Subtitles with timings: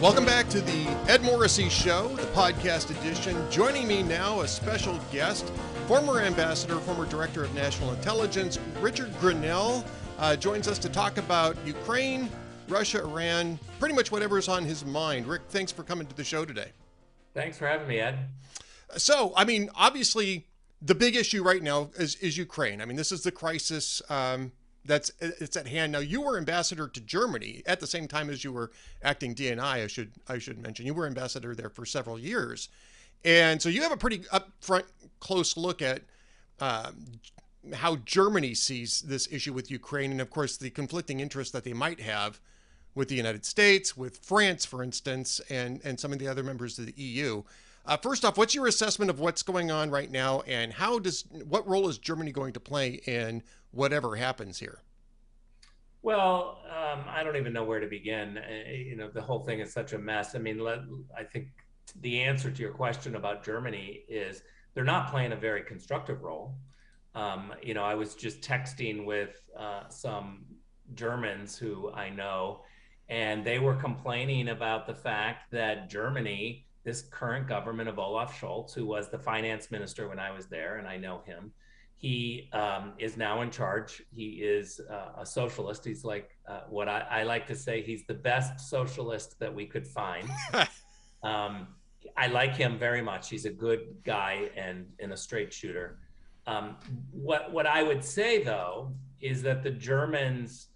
[0.00, 3.36] Welcome back to the Ed Morrissey Show, the podcast edition.
[3.50, 5.52] Joining me now, a special guest,
[5.86, 9.84] former ambassador, former director of national intelligence, Richard Grenell,
[10.18, 12.30] uh, joins us to talk about Ukraine,
[12.66, 15.26] Russia, Iran, pretty much whatever's on his mind.
[15.26, 16.72] Rick, thanks for coming to the show today.
[17.34, 18.20] Thanks for having me, Ed.
[18.96, 20.46] So, I mean, obviously,
[20.80, 22.80] the big issue right now is, is Ukraine.
[22.80, 24.00] I mean, this is the crisis.
[24.08, 24.52] Um,
[24.84, 25.98] that's it's at hand now.
[25.98, 28.70] You were ambassador to Germany at the same time as you were
[29.02, 29.60] acting DNI.
[29.60, 32.68] I should I should mention you were ambassador there for several years,
[33.24, 34.84] and so you have a pretty upfront,
[35.20, 36.02] close look at
[36.60, 37.06] um,
[37.74, 41.74] how Germany sees this issue with Ukraine, and of course the conflicting interests that they
[41.74, 42.40] might have
[42.94, 46.78] with the United States, with France, for instance, and and some of the other members
[46.78, 47.42] of the EU.
[47.86, 51.24] Uh, first off, what's your assessment of what's going on right now, and how does
[51.48, 54.82] what role is Germany going to play in whatever happens here?
[56.02, 58.38] Well, um, I don't even know where to begin.
[58.38, 60.34] Uh, you know, the whole thing is such a mess.
[60.34, 60.80] I mean, let,
[61.16, 61.48] I think
[62.00, 64.42] the answer to your question about Germany is
[64.74, 66.54] they're not playing a very constructive role.
[67.14, 70.44] Um, you know, I was just texting with uh, some
[70.94, 72.62] Germans who I know,
[73.08, 78.74] and they were complaining about the fact that Germany, this current government of Olaf Scholz,
[78.74, 81.52] who was the finance minister when I was there, and I know him,
[81.96, 84.02] he um, is now in charge.
[84.10, 85.84] He is uh, a socialist.
[85.84, 87.82] He's like uh, what I, I, like to say.
[87.82, 90.26] He's the best socialist that we could find.
[91.22, 91.68] um,
[92.16, 93.28] I like him very much.
[93.28, 95.98] He's a good guy and, and a straight shooter.
[96.46, 96.76] Um,
[97.12, 100.68] what what I would say though is that the Germans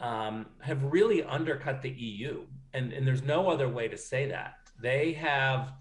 [0.00, 4.54] um, have really undercut the EU, and and there's no other way to say that.
[4.82, 5.72] They have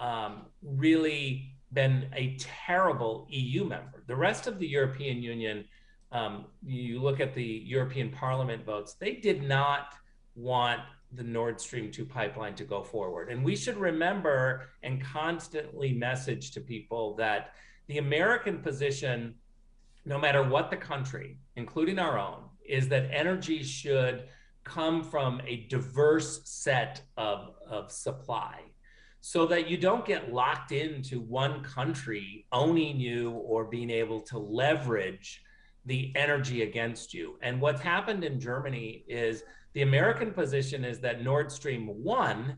[0.00, 4.02] um, really been a terrible EU member.
[4.08, 5.64] The rest of the European Union,
[6.10, 9.94] um, you look at the European Parliament votes, they did not
[10.34, 10.80] want
[11.12, 13.30] the Nord Stream 2 pipeline to go forward.
[13.30, 17.54] And we should remember and constantly message to people that
[17.86, 19.34] the American position,
[20.04, 24.24] no matter what the country, including our own, is that energy should
[24.68, 28.60] come from a diverse set of, of supply
[29.20, 34.38] so that you don't get locked into one country owning you or being able to
[34.38, 35.42] leverage
[35.86, 37.38] the energy against you.
[37.42, 39.42] And what's happened in Germany is
[39.72, 42.56] the American position is that Nord Stream 1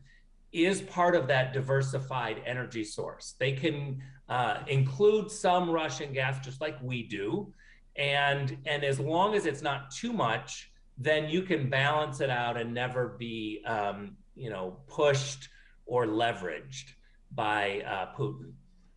[0.51, 3.35] is part of that diversified energy source.
[3.39, 7.53] They can uh, include some Russian gas just like we do.
[7.95, 10.70] And, and as long as it's not too much,
[11.03, 15.49] then you can balance it out and never be, um, you know, pushed
[15.85, 16.91] or leveraged
[17.31, 18.53] by uh, Putin.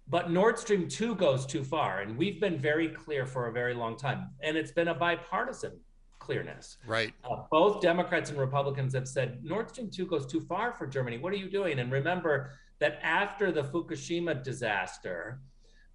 [0.06, 2.00] But Nord Stream 2 goes too far.
[2.00, 4.31] And we've been very clear for a very long time.
[4.42, 5.81] And it's been a bipartisan
[6.19, 6.76] clearness.
[6.87, 7.12] Right.
[7.25, 11.19] Uh, both Democrats and Republicans have said Nord Stream 2 goes too far for Germany.
[11.19, 11.78] What are you doing?
[11.78, 15.41] And remember that after the Fukushima disaster,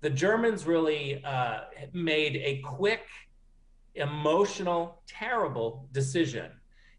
[0.02, 1.62] the Germans really uh,
[1.94, 3.06] made a quick,
[3.96, 6.52] emotional, terrible decision.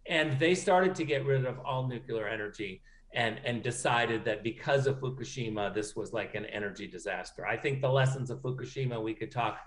[0.07, 4.87] And they started to get rid of all nuclear energy and and decided that because
[4.87, 7.47] of Fukushima, this was like an energy disaster.
[7.47, 9.59] I think the lessons of Fukushima we could talk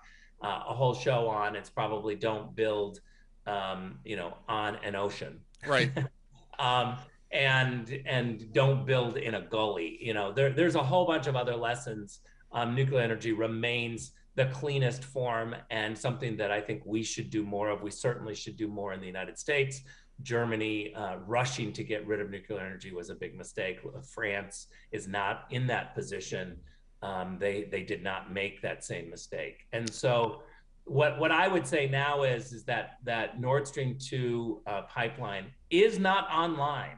[0.41, 1.55] uh, a whole show on.
[1.55, 2.99] It's probably don't build,
[3.45, 5.91] um, you know, on an ocean, right?
[6.59, 6.97] um,
[7.31, 9.97] and and don't build in a gully.
[10.01, 12.19] You know, there, there's a whole bunch of other lessons.
[12.51, 17.43] Um, nuclear energy remains the cleanest form and something that I think we should do
[17.43, 17.81] more of.
[17.81, 19.81] We certainly should do more in the United States.
[20.21, 23.79] Germany uh, rushing to get rid of nuclear energy was a big mistake.
[24.13, 26.57] France is not in that position.
[27.01, 29.67] Um, they they did not make that same mistake.
[29.73, 30.43] And so,
[30.85, 35.47] what what I would say now is is that that Nord Stream two uh, pipeline
[35.69, 36.97] is not online.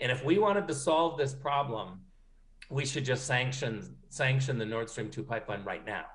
[0.00, 2.00] And if we wanted to solve this problem,
[2.70, 6.06] we should just sanction sanction the Nord Stream two pipeline right now.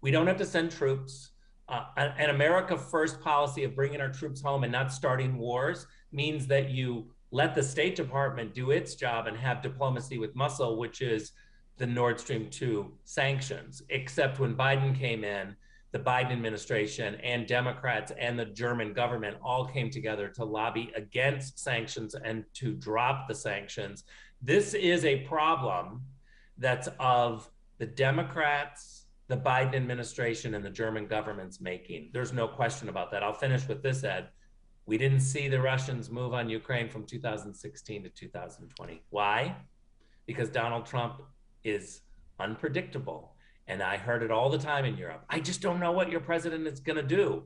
[0.00, 1.30] We don't have to send troops
[1.70, 6.46] uh, an America First policy of bringing our troops home and not starting wars means
[6.48, 11.00] that you let the State Department do its job and have diplomacy with muscle, which
[11.00, 11.30] is
[11.76, 13.82] the Nord Stream 2 sanctions.
[13.88, 15.54] Except when Biden came in,
[15.92, 21.58] the Biden administration and Democrats and the German government all came together to lobby against
[21.58, 24.04] sanctions and to drop the sanctions.
[24.42, 26.02] This is a problem
[26.58, 27.48] that's of
[27.78, 28.99] the Democrats
[29.30, 32.10] the Biden administration and the German government's making.
[32.12, 33.22] There's no question about that.
[33.22, 34.28] I'll finish with this, Ed.
[34.86, 39.02] We didn't see the Russians move on Ukraine from 2016 to 2020.
[39.10, 39.54] Why?
[40.26, 41.22] Because Donald Trump
[41.62, 42.00] is
[42.40, 43.36] unpredictable.
[43.68, 45.24] And I heard it all the time in Europe.
[45.30, 47.44] I just don't know what your president is going to do.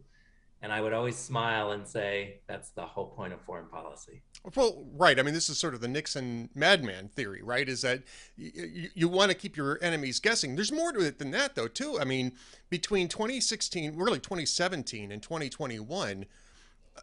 [0.65, 4.23] And I would always smile and say, that's the whole point of foreign policy.
[4.57, 5.19] Well, right.
[5.19, 7.69] I mean, this is sort of the Nixon madman theory, right?
[7.69, 10.57] Is that you, you want to keep your enemies guessing.
[10.57, 11.99] There's more to it than that, though, too.
[12.01, 12.33] I mean,
[12.71, 16.25] between 2016, really 2017 and 2021,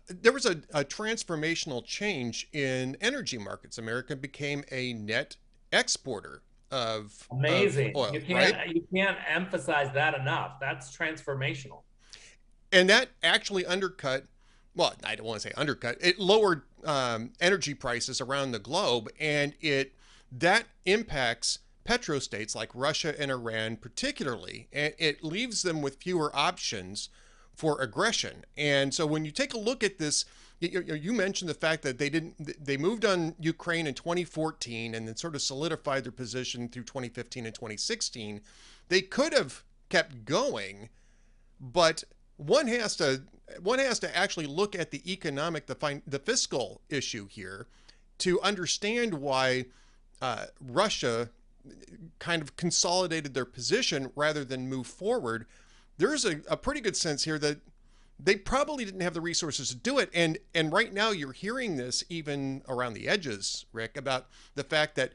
[0.09, 3.77] there was a, a transformational change in energy markets.
[3.77, 5.35] America became a net
[5.71, 6.41] exporter
[6.71, 7.89] of amazing.
[7.89, 8.75] Of oil, you can't right?
[8.75, 10.53] you can't emphasize that enough.
[10.59, 11.83] That's transformational.
[12.71, 14.25] And that actually undercut.
[14.75, 15.97] Well, I don't want to say undercut.
[15.99, 19.93] It lowered um, energy prices around the globe, and it
[20.31, 27.09] that impacts petrostates like Russia and Iran particularly, and it leaves them with fewer options
[27.53, 28.45] for aggression.
[28.55, 30.25] And so when you take a look at this,
[30.59, 35.07] you, you, mentioned the fact that they didn't they moved on Ukraine in 2014 and
[35.07, 38.41] then sort of solidified their position through 2015 and 2016.
[38.87, 40.89] They could have kept going,
[41.59, 42.03] but
[42.41, 43.23] one has to
[43.61, 47.67] one has to actually look at the economic the fin- the fiscal issue here
[48.19, 49.65] to understand why
[50.21, 51.29] uh, Russia
[52.19, 55.45] kind of consolidated their position rather than move forward.
[55.97, 57.59] There's a, a pretty good sense here that
[58.19, 60.09] they probably didn't have the resources to do it.
[60.13, 64.95] And and right now you're hearing this even around the edges rick about the fact
[64.95, 65.13] that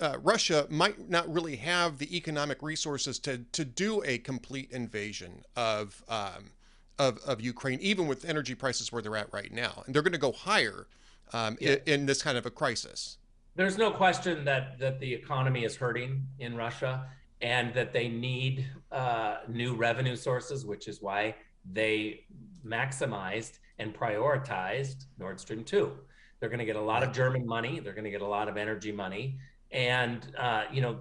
[0.00, 5.42] uh, Russia might not really have the economic resources to to do a complete invasion
[5.56, 6.52] of um,
[6.98, 10.12] of, of Ukraine, even with energy prices where they're at right now, and they're going
[10.12, 10.86] to go higher
[11.32, 11.76] um, yeah.
[11.86, 13.16] in, in this kind of a crisis.
[13.56, 17.06] There's no question that that the economy is hurting in Russia,
[17.40, 21.34] and that they need uh, new revenue sources, which is why
[21.72, 22.24] they
[22.66, 25.92] maximized and prioritized Nord Stream 2.
[26.38, 28.48] They're going to get a lot of German money, they're going to get a lot
[28.48, 29.38] of energy money.
[29.72, 31.00] And, uh, you know,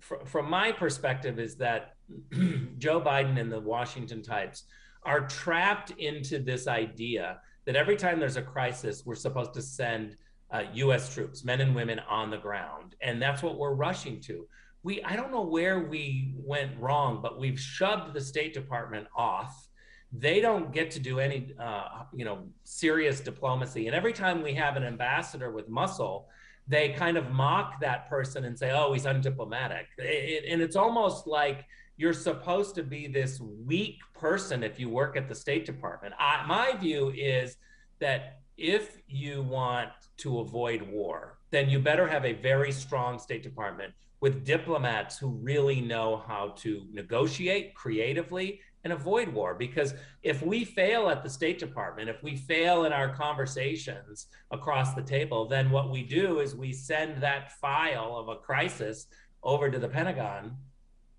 [0.00, 1.94] fr- from my perspective, is that
[2.78, 4.64] Joe Biden and the Washington types
[5.04, 10.16] are trapped into this idea that every time there's a crisis, we're supposed to send
[10.50, 12.94] uh, US troops, men and women on the ground.
[13.00, 14.46] And that's what we're rushing to
[14.84, 19.68] we I don't know where we went wrong, but we've shoved the State Department off.
[20.12, 23.88] They don't get to do any, uh, you know, serious diplomacy.
[23.88, 26.28] And every time we have an ambassador with muscle,
[26.66, 31.26] they kind of mock that person and say, "Oh, he's undiplomatic." It, and it's almost
[31.26, 31.64] like
[31.96, 36.14] you're supposed to be this weak person if you work at the State Department.
[36.18, 37.56] I, my view is
[38.00, 43.42] that if you want to avoid war, then you better have a very strong State
[43.42, 49.54] Department with diplomats who really know how to negotiate creatively and avoid war.
[49.54, 54.94] Because if we fail at the State Department, if we fail in our conversations across
[54.94, 59.06] the table, then what we do is we send that file of a crisis
[59.42, 60.56] over to the Pentagon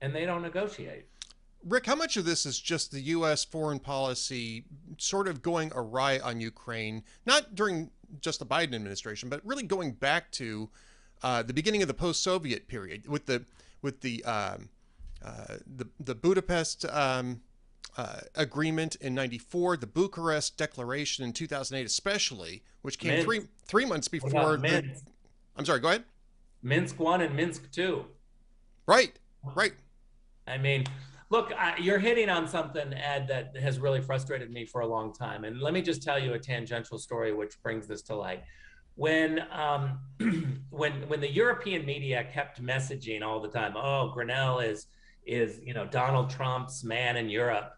[0.02, 1.08] and they don't negotiate.
[1.64, 3.44] Rick, how much of this is just the U.S.
[3.44, 4.66] foreign policy
[5.00, 7.90] sort of going awry on Ukraine, not during
[8.22, 10.70] just the Biden administration, but really going back to
[11.24, 13.44] uh, the beginning of the post-Soviet period with the
[13.82, 14.70] with the um,
[15.24, 17.42] uh, the, the Budapest um,
[17.98, 23.26] uh, agreement in '94, the Bucharest Declaration in 2008, especially, which came Minsk.
[23.26, 24.84] three three months before the.
[25.56, 25.80] I'm sorry.
[25.80, 26.04] Go ahead.
[26.62, 28.06] Minsk one and Minsk two.
[28.88, 29.14] Right.
[29.56, 29.74] Right.
[30.48, 30.86] I mean,
[31.30, 35.14] look, I, you're hitting on something, Ed, that has really frustrated me for a long
[35.14, 35.44] time.
[35.44, 38.44] And let me just tell you a tangential story which brings this to light
[38.96, 40.00] when um,
[40.70, 44.88] when when the European media kept messaging all the time, oh, Grenell is
[45.25, 47.74] is you know Donald Trump's man in Europe.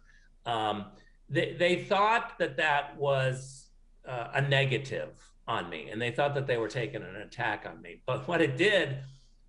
[0.47, 0.85] Um,
[1.29, 3.67] they they thought that that was
[4.07, 5.09] uh, a negative
[5.47, 8.01] on me, and they thought that they were taking an attack on me.
[8.07, 8.97] But what it did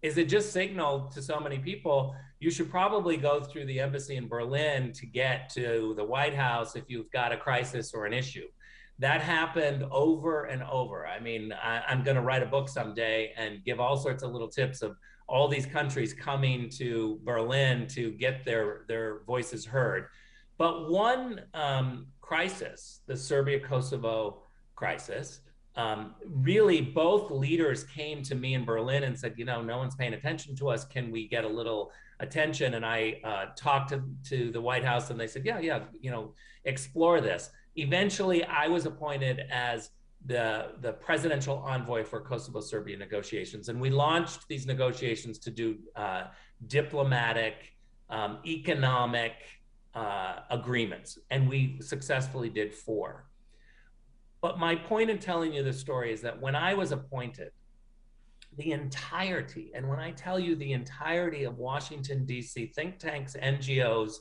[0.03, 4.17] is it just signaled to so many people you should probably go through the embassy
[4.17, 8.13] in Berlin to get to the White House if you've got a crisis or an
[8.13, 8.47] issue
[8.99, 11.07] that happened over and over.
[11.07, 14.33] I mean, I, am going to write a book someday and give all sorts of
[14.33, 14.97] little tips of
[15.29, 20.07] all these countries coming to Berlin to get their their voices heard.
[20.59, 24.43] But one um, crisis, the Serbia Kosovo
[24.75, 25.41] crisis,
[25.77, 29.95] um, really both leaders came to me in Berlin and said, you know, no one's
[29.95, 30.85] paying attention to us.
[30.85, 32.75] Can we get a little attention?
[32.75, 36.11] And I uh, talked to, to the White House and they said, yeah, yeah, you
[36.11, 36.35] know,
[36.65, 39.91] explore this eventually I was appointed as
[40.27, 45.79] the the presidential envoy for Kosovo Serbia negotiations, and we launched these negotiations to do
[45.95, 46.25] uh,
[46.67, 47.55] diplomatic,
[48.11, 49.35] um, economic
[49.95, 53.27] uh, agreements, and we successfully did four.
[54.41, 57.51] But my point in telling you this story is that when I was appointed,
[58.57, 62.67] the entirety, and when I tell you the entirety of Washington D.C.
[62.75, 64.15] think tanks, NGOs,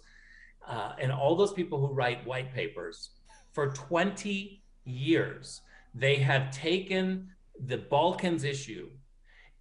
[0.67, 3.11] uh, and all those people who write white papers
[3.53, 5.61] For 20 years,
[5.93, 7.29] they have taken
[7.65, 8.89] the Balkans issue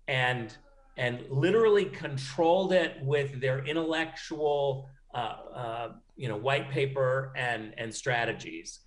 [0.09, 0.57] and
[0.99, 7.95] and literally controlled it with their intellectual uh, uh, you know white paper and and
[7.95, 8.81] strategies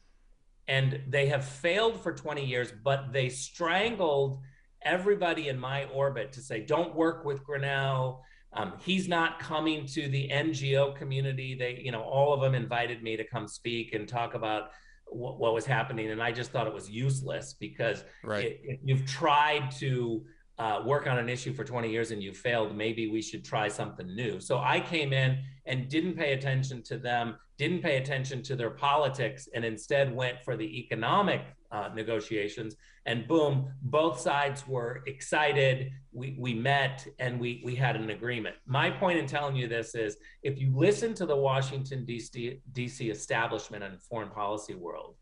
[0.68, 4.40] and they have failed for 20 years but they strangled
[4.84, 8.20] everybody in my orbit to say don't work with Grenell.
[8.54, 13.02] um, he's not coming to the ngo community they you know all of them invited
[13.02, 14.70] me to come speak and talk about
[15.08, 18.46] what, what was happening and i just thought it was useless because right.
[18.46, 20.24] it, it, you've tried to
[20.60, 23.70] uh, work on an issue for 20 years and you failed, maybe we should try
[23.70, 24.42] something new.
[24.42, 28.72] So I came in and didn't pay attention to them, didn't pay attention to their
[28.72, 32.76] politics, and instead went for the economic uh, negotiations.
[33.06, 35.92] And boom, both sides were excited.
[36.12, 38.56] We, we met and we, we had an agreement.
[38.66, 42.60] My point in telling you this is if you listen to the Washington, D.C.
[42.74, 45.16] DC establishment and foreign policy world,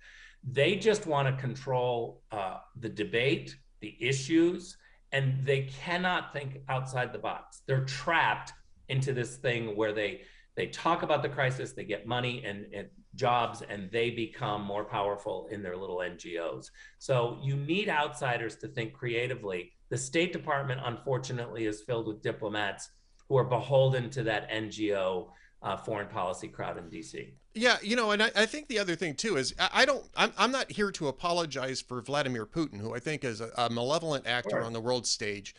[0.44, 4.78] they just want to control uh, the debate, the issues
[5.12, 7.62] and they cannot think outside the box.
[7.66, 8.54] They're trapped
[8.90, 10.22] into this thing where they
[10.58, 14.84] they talk about the crisis, they get money and, and jobs, and they become more
[14.84, 16.72] powerful in their little NGOs.
[16.98, 19.72] So you need outsiders to think creatively.
[19.90, 22.90] The State Department, unfortunately, is filled with diplomats
[23.30, 25.28] who are beholden to that NGO
[25.62, 27.34] uh, foreign policy crowd in DC.
[27.54, 30.04] Yeah, you know, and I, I, think the other thing too is I, I don't,
[30.16, 33.70] I'm, I'm, not here to apologize for Vladimir Putin, who I think is a, a
[33.70, 34.64] malevolent actor sure.
[34.64, 35.56] on the world stage.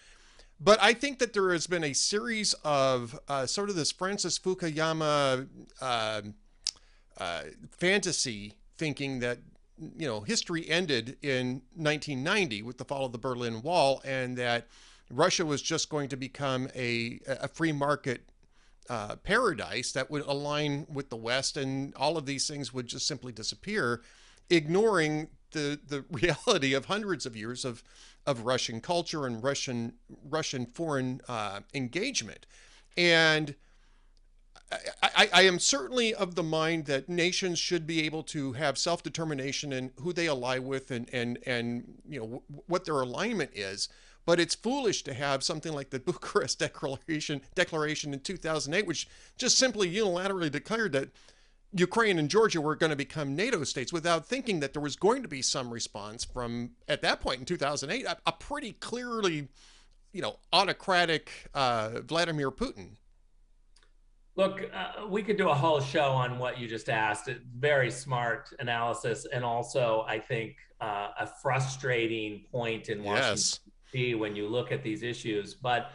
[0.60, 4.38] But I think that there has been a series of uh, sort of this Francis
[4.38, 5.48] Fukuyama
[5.80, 6.22] uh,
[7.18, 9.38] uh, fantasy thinking that
[9.96, 14.66] you know history ended in 1990 with the fall of the Berlin Wall, and that
[15.10, 18.28] Russia was just going to become a a free market
[18.90, 23.06] uh, paradise that would align with the West, and all of these things would just
[23.06, 24.02] simply disappear,
[24.50, 27.84] ignoring the the reality of hundreds of years of
[28.28, 29.94] of Russian culture and Russian
[30.28, 32.46] Russian foreign uh, engagement,
[32.96, 33.56] and.
[35.02, 39.72] I, I, am certainly of the mind that nations should be able to have self-determination
[39.72, 43.88] in who they ally with and and and you know what their alignment is.
[44.26, 49.08] But it's foolish to have something like the Bucharest Declaration Declaration in 2008, which
[49.38, 51.08] just simply unilaterally declared that
[51.72, 55.22] Ukraine and Georgia were going to become NATO states without thinking that there was going
[55.22, 59.48] to be some response from, at that point in 2008, a, a pretty clearly,
[60.12, 62.96] you know, autocratic uh, Vladimir Putin.
[64.36, 67.28] Look, uh, we could do a whole show on what you just asked.
[67.58, 73.60] Very smart analysis, and also I think uh, a frustrating point in Washington yes
[73.90, 75.54] see when you look at these issues.
[75.54, 75.92] But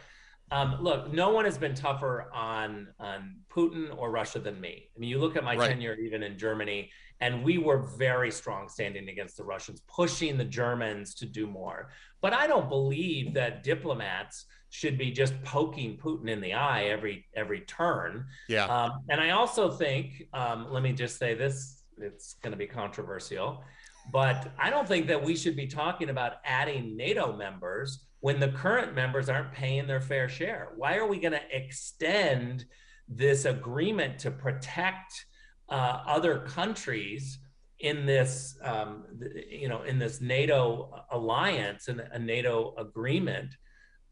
[0.54, 4.88] um, look, no one has been tougher on on Putin or Russia than me.
[4.94, 5.68] I mean, you look at my right.
[5.68, 10.44] tenure even in Germany, and we were very strong standing against the Russians, pushing the
[10.44, 11.90] Germans to do more.
[12.20, 17.26] But I don't believe that diplomats should be just poking Putin in the eye every
[17.34, 18.24] every turn.
[18.48, 18.66] Yeah.
[18.66, 22.68] Um, and I also think, um, let me just say this: it's going to be
[22.68, 23.64] controversial.
[24.12, 28.48] But I don't think that we should be talking about adding NATO members when the
[28.48, 30.68] current members aren't paying their fair share.
[30.76, 32.64] Why are we going to extend
[33.06, 35.26] this agreement to protect
[35.68, 37.38] uh, other countries
[37.80, 39.04] in this, um,
[39.50, 43.54] you know, in this NATO alliance and a NATO agreement?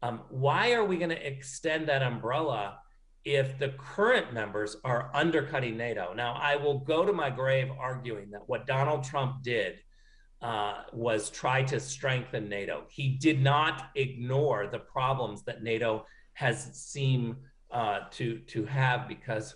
[0.03, 2.77] Um, why are we going to extend that umbrella
[3.25, 6.13] if the current members are undercutting NATO.
[6.13, 9.75] Now, I will go to my grave arguing that what Donald Trump did
[10.43, 12.83] uh, was try to strengthen NATO.
[12.89, 17.37] He did not ignore the problems that NATO has seemed
[17.71, 19.55] uh, to to have because,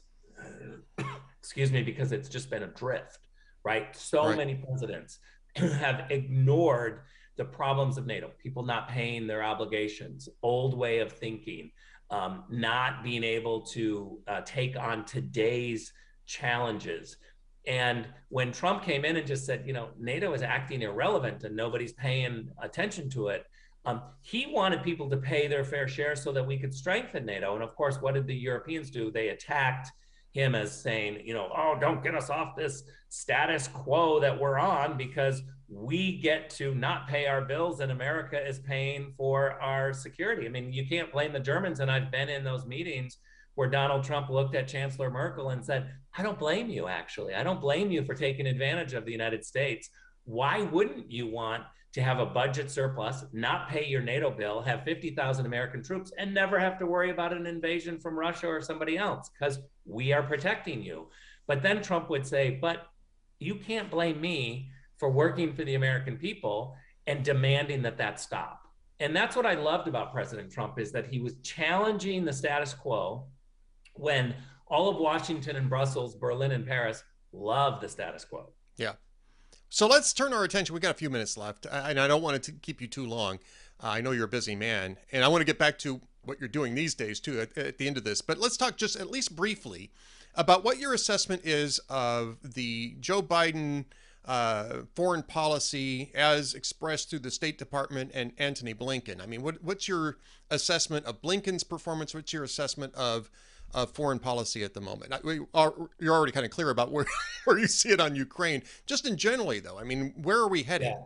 [1.40, 3.28] excuse me, because it's just been adrift,
[3.66, 3.94] right?
[3.96, 4.38] So right.
[4.38, 5.20] many presidents
[5.56, 7.02] have ignored
[7.36, 8.32] the problems of NATO.
[8.42, 11.70] People not paying their obligations, old way of thinking,
[12.10, 15.92] um, not being able to uh, take on today's
[16.26, 17.18] challenges.
[17.68, 21.56] And when Trump came in and just said, you know, NATO is acting irrelevant and
[21.56, 23.46] nobody's paying attention to it,
[23.86, 27.56] um, he wanted people to pay their fair share so that we could strengthen NATO.
[27.56, 29.12] And of course, what did the Europeans do?
[29.12, 29.92] They attacked
[30.32, 34.60] him as saying, you know, oh, don't get us off this status quo that we're
[34.60, 39.94] on because we get to not pay our bills and America is paying for our
[39.94, 40.46] security.
[40.46, 41.80] I mean, you can't blame the Germans.
[41.80, 43.18] And I've been in those meetings
[43.58, 47.34] where Donald Trump looked at Chancellor Merkel and said, I don't blame you, actually.
[47.34, 49.90] I don't blame you for taking advantage of the United States.
[50.26, 54.84] Why wouldn't you want to have a budget surplus, not pay your NATO bill, have
[54.84, 58.96] 50,000 American troops, and never have to worry about an invasion from Russia or somebody
[58.96, 59.32] else?
[59.32, 61.08] Because we are protecting you.
[61.48, 62.86] But then Trump would say, but
[63.40, 66.76] you can't blame me for working for the American people
[67.08, 68.68] and demanding that that stop.
[69.00, 72.76] And that's what I loved about President Trump is that he was challenging the status
[72.76, 73.26] quo
[74.00, 74.36] when
[74.68, 78.50] all of Washington and Brussels, Berlin and Paris love the status quo.
[78.78, 78.94] Yeah.
[79.70, 80.74] So let's turn our attention.
[80.74, 83.40] We've got a few minutes left, and I don't want to keep you too long.
[83.84, 86.40] Uh, I know you're a busy man, and I want to get back to what
[86.40, 88.22] you're doing these days too at, at the end of this.
[88.22, 89.92] But let's talk just at least briefly
[90.36, 93.86] about what your assessment is of the Joe Biden
[94.26, 99.22] uh, foreign policy as expressed through the State Department and Antony Blinken.
[99.22, 100.18] I mean, what, what's your
[100.50, 102.14] assessment of Blinken's performance?
[102.14, 103.32] What's your assessment of
[103.74, 105.14] of foreign policy at the moment?
[105.54, 107.06] Are, you're already kind of clear about where,
[107.46, 108.64] where you see it on Ukraine.
[108.86, 110.90] Just in generally, though, I mean, where are we heading?
[110.90, 111.04] Yeah.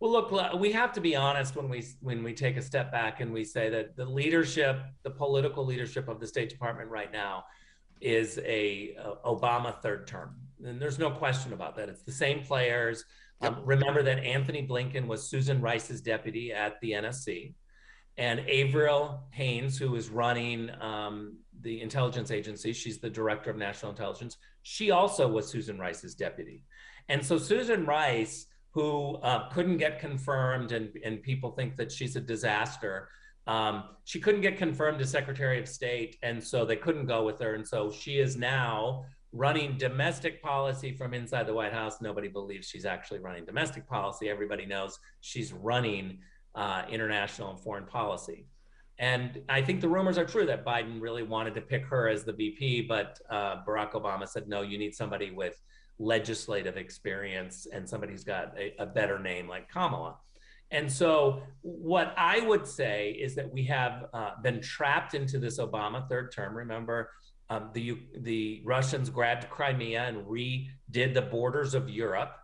[0.00, 3.20] Well, look, we have to be honest when we when we take a step back
[3.20, 7.44] and we say that the leadership, the political leadership of the State Department right now,
[8.00, 11.90] is a, a Obama third term, and there's no question about that.
[11.90, 13.04] It's the same players.
[13.42, 13.52] Yep.
[13.52, 17.52] Um, remember that Antony Blinken was Susan Rice's deputy at the NSC,
[18.20, 23.92] and Avril Haines, who is running um, the intelligence agency, she's the director of national
[23.92, 24.36] intelligence.
[24.62, 26.62] She also was Susan Rice's deputy.
[27.08, 32.14] And so Susan Rice, who uh, couldn't get confirmed, and, and people think that she's
[32.14, 33.08] a disaster,
[33.46, 36.18] um, she couldn't get confirmed as Secretary of State.
[36.22, 37.54] And so they couldn't go with her.
[37.54, 42.02] And so she is now running domestic policy from inside the White House.
[42.02, 44.28] Nobody believes she's actually running domestic policy.
[44.28, 46.18] Everybody knows she's running
[46.54, 48.46] uh, international and foreign policy.
[48.98, 52.24] And I think the rumors are true that Biden really wanted to pick her as
[52.24, 55.58] the VP, but uh, Barack Obama said, no, you need somebody with
[55.98, 60.16] legislative experience and somebody who's got a, a better name like Kamala.
[60.70, 65.58] And so, what I would say is that we have uh, been trapped into this
[65.58, 66.56] Obama third term.
[66.56, 67.10] Remember,
[67.48, 72.36] um, the the Russians grabbed Crimea and redid the borders of Europe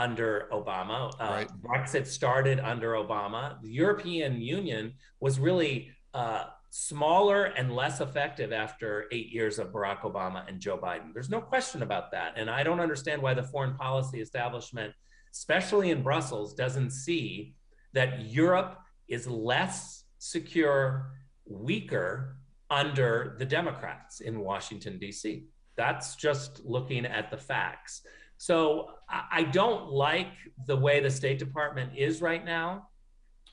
[0.00, 1.12] under Obama.
[1.20, 1.50] Uh, right.
[1.62, 3.60] Brexit started under Obama.
[3.62, 10.00] The European Union was really uh, smaller and less effective after eight years of Barack
[10.00, 11.12] Obama and Joe Biden.
[11.12, 12.32] There's no question about that.
[12.36, 14.94] And I don't understand why the foreign policy establishment,
[15.32, 17.54] especially in Brussels, doesn't see
[17.92, 21.12] that Europe is less secure,
[21.44, 22.36] weaker
[22.70, 25.44] under the Democrats in Washington, D.C.
[25.76, 28.02] That's just looking at the facts.
[28.42, 30.32] So I don't like
[30.66, 32.88] the way the State Department is right now.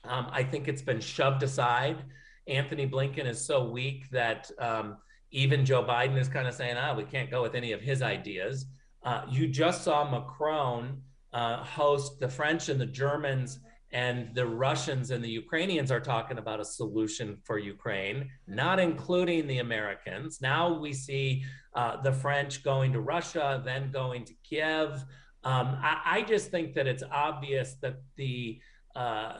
[0.02, 2.02] Um, I think it's been shoved aside
[2.48, 4.96] Antony Blinken is so weak that um,
[5.30, 8.00] even Joe Biden is kind of saying, ah, we can't go with any of his
[8.02, 8.66] ideas.
[9.04, 13.60] Uh, you just saw Macron uh, host the French and the Germans
[13.92, 19.46] and the Russians and the Ukrainians are talking about a solution for Ukraine, not including
[19.46, 20.40] the Americans.
[20.42, 25.04] Now we see uh, the French going to Russia, then going to Kiev.
[25.44, 28.60] Um, I, I, just think that it's obvious that the
[28.96, 29.34] uh,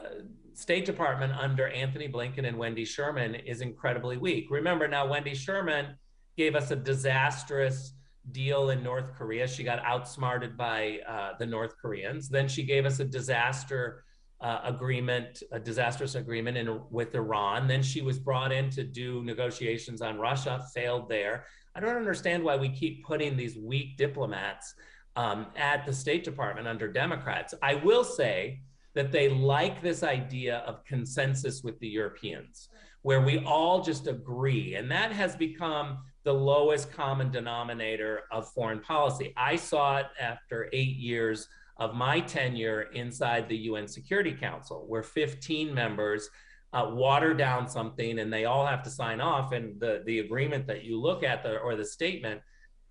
[0.53, 4.47] State Department under Antony Blinken and Wendy Sherman is incredibly weak.
[4.49, 5.95] Remember now, Wendy Sherman
[6.37, 7.93] gave us a disastrous
[8.31, 9.47] deal in North Korea.
[9.47, 12.29] She got outsmarted by uh, the North Koreans.
[12.29, 14.03] Then she gave us a disaster
[14.41, 17.67] uh, agreement, a disastrous agreement in, with Iran.
[17.67, 21.45] Then she was brought in to do negotiations on Russia, failed there.
[21.75, 24.73] I don't understand why we keep putting these weak diplomats
[25.15, 27.53] um, at the State Department under Democrats.
[27.61, 28.61] I will say
[28.95, 32.69] that they like this idea of consensus with the Europeans,
[33.01, 34.75] where we all just agree.
[34.75, 39.33] And that has become the lowest common denominator of foreign policy.
[39.37, 41.47] I saw it after eight years
[41.79, 46.29] of my tenure inside the UN Security Council, where 15 members
[46.73, 49.53] uh, water down something and they all have to sign off.
[49.53, 52.41] And the, the agreement that you look at the, or the statement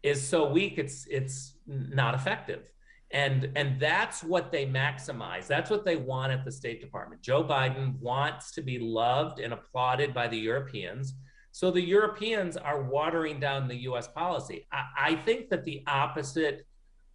[0.02, 2.70] is so weak, it's, it's not effective.
[3.10, 5.46] And and that's what they maximize.
[5.46, 7.22] That's what they want at the state department.
[7.22, 11.14] Joe biden wants to be loved and applauded by the europeans.
[11.52, 14.66] So the europeans are watering down the us policy.
[14.70, 16.66] I, I think that the opposite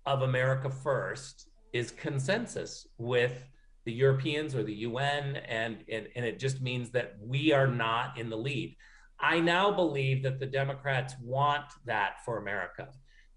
[0.08, 3.50] of america first is consensus with
[3.86, 8.18] the europeans or the un and, and and it just means that we are not
[8.18, 8.76] in the lead
[9.20, 12.88] i now believe that the democrats want that for america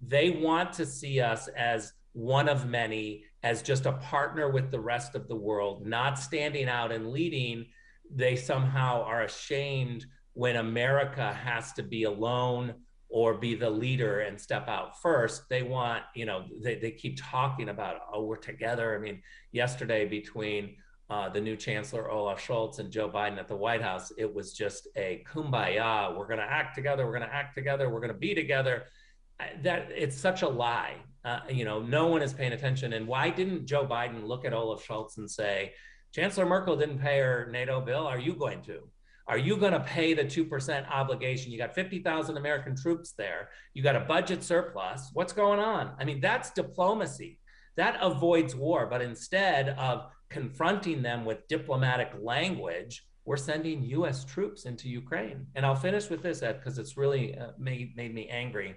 [0.01, 4.81] they want to see us as one of many as just a partner with the
[4.81, 7.67] rest of the world, not standing out and leading.
[8.11, 12.75] They somehow are ashamed when America has to be alone
[13.09, 15.49] or be the leader and step out first.
[15.49, 18.95] They want, you know, they, they keep talking about, oh, we're together.
[18.95, 20.77] I mean, yesterday between
[21.09, 24.53] uh, the new Chancellor Olaf Scholz and Joe Biden at the White House, it was
[24.53, 26.17] just a kumbaya.
[26.17, 27.07] We're going to act together.
[27.07, 27.89] We're going to act together.
[27.89, 28.85] We're going to be together.
[29.63, 30.97] That it's such a lie.
[31.25, 32.93] Uh, you know, no one is paying attention.
[32.93, 35.75] And why didn't Joe Biden look at Olaf Scholz and say,
[36.13, 38.07] Chancellor Merkel didn't pay her NATO bill.
[38.07, 38.89] Are you going to?
[39.29, 41.51] Are you going to pay the 2% obligation?
[41.51, 43.49] You got 50,000 American troops there.
[43.75, 45.11] You got a budget surplus.
[45.15, 45.95] What's going on?
[45.99, 47.41] I mean, that's diplomacy.
[47.77, 48.87] That avoids war.
[48.87, 55.47] But instead of confronting them with diplomatic language, we're sending US troops into Ukraine.
[55.57, 58.77] And I'll finish with this, Ed, because it's really uh, made, made me angry.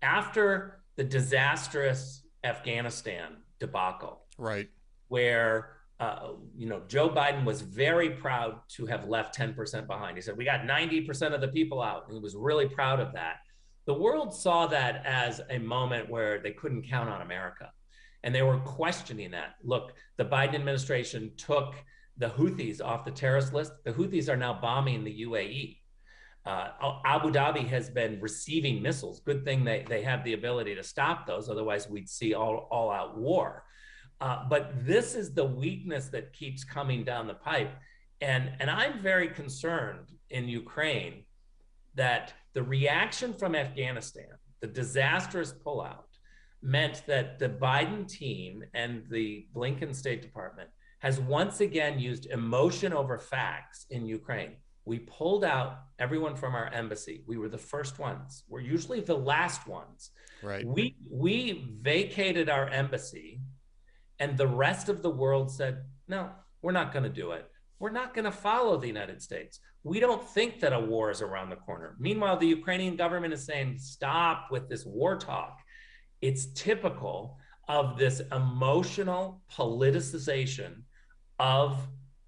[0.00, 4.68] After the disastrous Afghanistan debacle, right,
[5.08, 10.16] where uh, you know, Joe Biden was very proud to have left 10% behind.
[10.16, 12.04] He said, We got 90% of the people out.
[12.06, 13.36] And he was really proud of that.
[13.84, 17.70] The world saw that as a moment where they couldn't count on America.
[18.22, 19.56] And they were questioning that.
[19.62, 21.74] Look, the Biden administration took
[22.16, 23.72] the Houthis off the terrorist list.
[23.84, 25.78] The Houthis are now bombing the UAE.
[26.46, 26.68] Uh,
[27.04, 29.20] Abu Dhabi has been receiving missiles.
[29.20, 31.50] Good thing they, they have the ability to stop those.
[31.50, 33.64] Otherwise, we'd see all, all out war.
[34.20, 37.72] Uh, but this is the weakness that keeps coming down the pipe.
[38.20, 41.24] And, and I'm very concerned in Ukraine
[41.94, 44.28] that the reaction from Afghanistan,
[44.60, 46.04] the disastrous pullout,
[46.62, 52.92] meant that the Biden team and the Blinken State Department has once again used emotion
[52.92, 54.52] over facts in Ukraine.
[54.84, 57.22] We pulled out everyone from our embassy.
[57.26, 58.44] We were the first ones.
[58.48, 60.10] We're usually the last ones.
[60.42, 60.66] Right.
[60.66, 63.40] We we vacated our embassy
[64.20, 66.30] and the rest of the world said, no,
[66.62, 67.50] we're not going to do it.
[67.78, 69.58] We're not going to follow the United States.
[69.82, 71.96] We don't think that a war is around the corner.
[71.98, 75.58] Meanwhile, the Ukrainian government is saying, stop with this war talk.
[76.20, 80.82] It's typical of this emotional politicization
[81.38, 81.78] of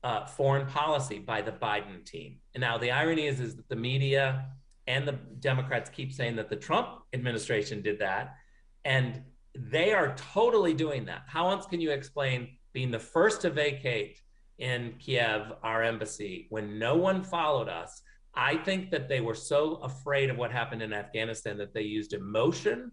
[0.03, 2.39] uh, foreign policy by the Biden team.
[2.55, 4.47] And now the irony is, is that the media
[4.87, 8.37] and the Democrats keep saying that the Trump administration did that.
[8.85, 9.23] And
[9.55, 11.23] they are totally doing that.
[11.27, 14.21] How else can you explain being the first to vacate
[14.59, 18.03] in Kiev our embassy when no one followed us?
[18.35, 22.15] I think that they were so afraid of what happened in Afghanistan that they used
[22.15, 22.91] emotion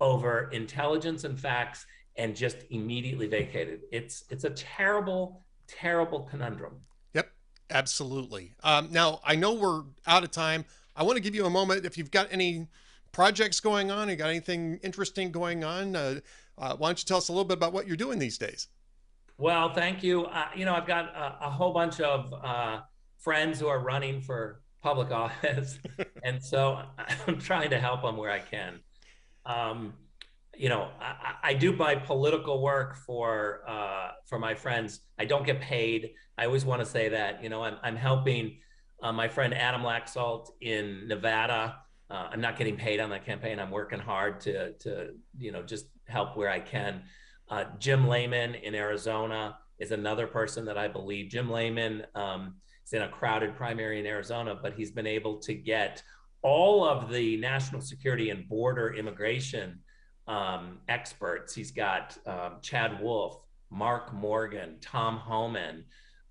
[0.00, 1.84] over intelligence and facts
[2.16, 3.80] and just immediately vacated.
[3.92, 6.76] It's it's a terrible, terrible conundrum.
[7.14, 7.30] Yep,
[7.70, 8.54] absolutely.
[8.62, 10.64] Um, now I know we're out of time.
[10.94, 12.68] I want to give you a moment if you've got any
[13.16, 14.10] projects going on?
[14.10, 15.96] You got anything interesting going on?
[15.96, 16.20] Uh,
[16.58, 18.68] uh, why don't you tell us a little bit about what you're doing these days?
[19.38, 20.26] Well, thank you.
[20.26, 22.80] Uh, you know, I've got a, a whole bunch of uh,
[23.16, 25.78] friends who are running for public office,
[26.24, 26.82] and so
[27.26, 28.80] I'm trying to help them where I can.
[29.46, 29.94] Um,
[30.54, 35.00] you know, I, I, do my political work for uh, for my friends.
[35.18, 36.10] I don't get paid.
[36.36, 37.42] I always want to say that.
[37.42, 38.58] You know, I'm, I'm helping
[39.02, 41.76] uh, my friend Adam Laxalt in Nevada
[42.10, 43.58] uh, I'm not getting paid on that campaign.
[43.58, 47.02] I'm working hard to to you know just help where I can.
[47.48, 51.30] Uh, Jim Lamon in Arizona is another person that I believe.
[51.30, 55.54] Jim Lamon um, is in a crowded primary in Arizona, but he's been able to
[55.54, 56.02] get
[56.42, 59.80] all of the national security and border immigration
[60.28, 61.54] um, experts.
[61.54, 63.40] He's got um, Chad Wolf,
[63.70, 65.84] Mark Morgan, Tom Homan,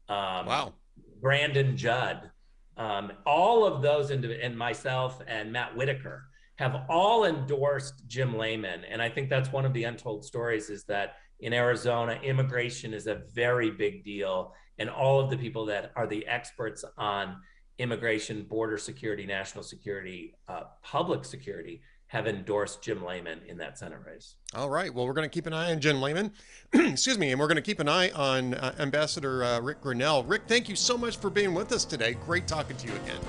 [0.08, 0.74] um, wow,
[1.22, 2.32] Brandon Judd.
[2.78, 6.26] Um, all of those, and myself and Matt Whitaker
[6.58, 8.84] have all endorsed Jim Lamon.
[8.90, 13.08] And I think that's one of the untold stories is that in Arizona, immigration is
[13.08, 14.54] a very big deal.
[14.78, 17.38] And all of the people that are the experts on
[17.78, 21.82] immigration, border security, national security, uh, public security
[22.15, 24.36] have endorsed Jim Lamon in that Senate race.
[24.54, 24.93] All right.
[24.93, 26.32] Well, we're going to keep an eye on Jim Lamon.
[26.73, 27.32] Excuse me.
[27.32, 30.23] And we're going to keep an eye on uh, Ambassador uh, Rick Grenell.
[30.25, 32.13] Rick, thank you so much for being with us today.
[32.25, 33.19] Great talking to you again.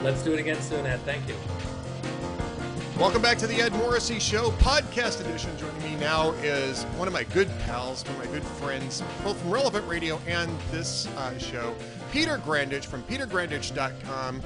[0.00, 1.00] Let's do it again soon, Ed.
[1.00, 1.34] Thank you.
[2.98, 5.50] Welcome back to the Ed Morrissey Show, podcast edition.
[5.58, 9.38] Joining me now is one of my good pals, one of my good friends, both
[9.42, 11.74] from Relevant Radio and this uh, show,
[12.12, 14.40] Peter Grandich from petergrandich.com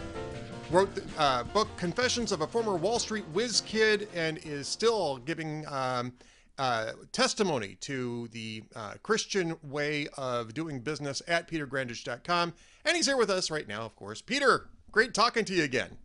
[0.71, 5.19] wrote the uh, book Confessions of a Former Wall Street Whiz Kid and is still
[5.19, 6.13] giving um,
[6.59, 12.53] uh, testimony to the uh, Christian way of doing business at petergrandich.com.
[12.85, 14.21] And he's here with us right now, of course.
[14.21, 15.97] Peter, great talking to you again.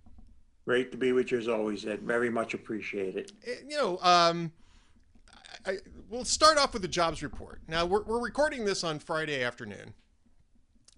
[0.65, 2.02] Great to be with you as always, Ed.
[2.02, 3.32] Very much appreciate it.
[3.47, 4.52] Eh, you know, um,
[5.65, 5.78] I,
[6.10, 7.62] we'll start off with the jobs report.
[7.67, 9.93] Now, we're, we're recording this on Friday afternoon.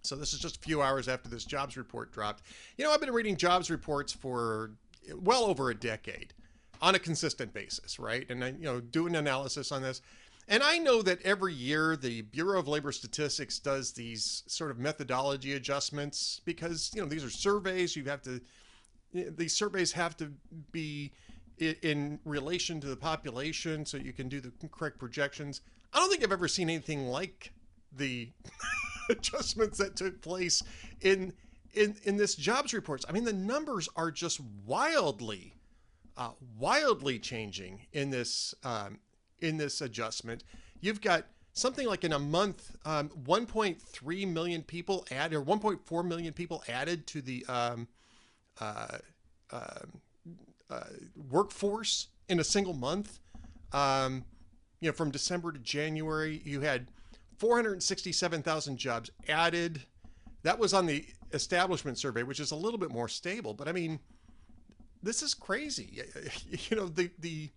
[0.03, 2.43] So this is just a few hours after this jobs report dropped.
[2.77, 4.71] You know, I've been reading jobs reports for
[5.15, 6.33] well over a decade
[6.81, 8.29] on a consistent basis, right?
[8.29, 10.01] And I, you know, doing analysis on this.
[10.49, 14.77] And I know that every year the Bureau of Labor Statistics does these sort of
[14.77, 17.95] methodology adjustments because, you know, these are surveys.
[17.95, 18.41] You have to,
[19.13, 20.33] these surveys have to
[20.73, 21.13] be
[21.59, 25.61] in, in relation to the population, so you can do the correct projections.
[25.93, 27.53] I don't think I've ever seen anything like
[27.95, 28.29] the
[29.09, 30.63] adjustments that took place
[31.01, 31.33] in
[31.73, 33.05] in in this jobs reports.
[33.07, 35.55] I mean, the numbers are just wildly,
[36.17, 38.99] uh, wildly changing in this um,
[39.39, 40.43] in this adjustment.
[40.79, 46.33] You've got something like in a month, um, 1.3 million people added, or 1.4 million
[46.33, 47.87] people added to the um,
[48.59, 48.97] uh,
[49.51, 49.79] uh,
[50.69, 50.83] uh,
[51.29, 53.19] workforce in a single month.
[53.71, 54.25] Um,
[54.79, 56.87] you know, from December to January, you had
[57.43, 59.82] 467,000 jobs added.
[60.43, 63.53] That was on the establishment survey, which is a little bit more stable.
[63.53, 63.99] But I mean,
[65.01, 66.01] this is crazy.
[66.69, 67.49] You know, the the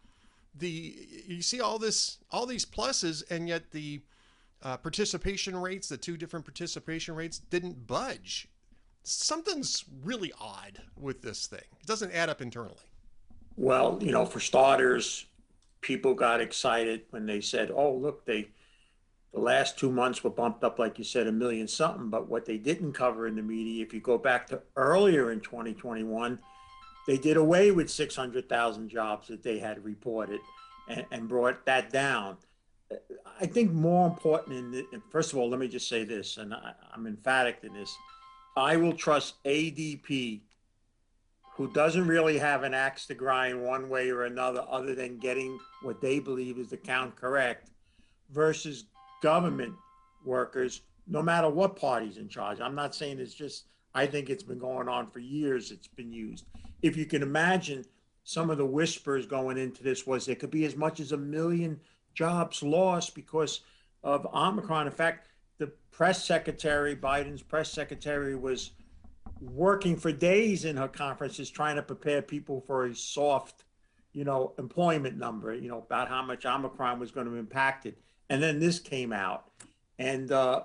[0.59, 0.96] the
[1.29, 4.03] you see all this all these pluses, and yet the
[4.61, 8.49] uh, participation rates, the two different participation rates, didn't budge.
[9.05, 11.68] Something's really odd with this thing.
[11.81, 12.90] It doesn't add up internally.
[13.57, 15.27] Well, you know, for starters,
[15.81, 18.49] people got excited when they said, "Oh, look, they."
[19.37, 22.09] The last two months were bumped up, like you said, a million something.
[22.09, 25.40] But what they didn't cover in the media, if you go back to earlier in
[25.40, 26.38] 2021,
[27.07, 30.40] they did away with 600,000 jobs that they had reported
[30.88, 32.38] and, and brought that down.
[33.38, 36.55] I think more important, in the, first of all, let me just say this, and
[36.55, 37.94] I, I'm emphatic in this.
[38.57, 40.40] I will trust ADP,
[41.57, 45.59] who doesn't really have an axe to grind one way or another, other than getting
[45.83, 47.68] what they believe is the count correct,
[48.31, 48.87] versus
[49.22, 49.74] government
[50.24, 52.61] workers, no matter what party's in charge.
[52.61, 56.12] I'm not saying it's just, I think it's been going on for years, it's been
[56.12, 56.44] used.
[56.83, 57.85] If you can imagine,
[58.24, 61.16] some of the whispers going into this was there could be as much as a
[61.16, 61.81] million
[62.12, 63.61] jobs lost because
[64.02, 64.87] of Omicron.
[64.87, 68.72] In fact, the press secretary, Biden's press secretary, was
[69.40, 73.64] working for days in her conferences trying to prepare people for a soft,
[74.16, 77.98] you know, employment number, you know, about how much Omicron was going to impact it.
[78.31, 79.50] And then this came out.
[79.98, 80.62] And uh,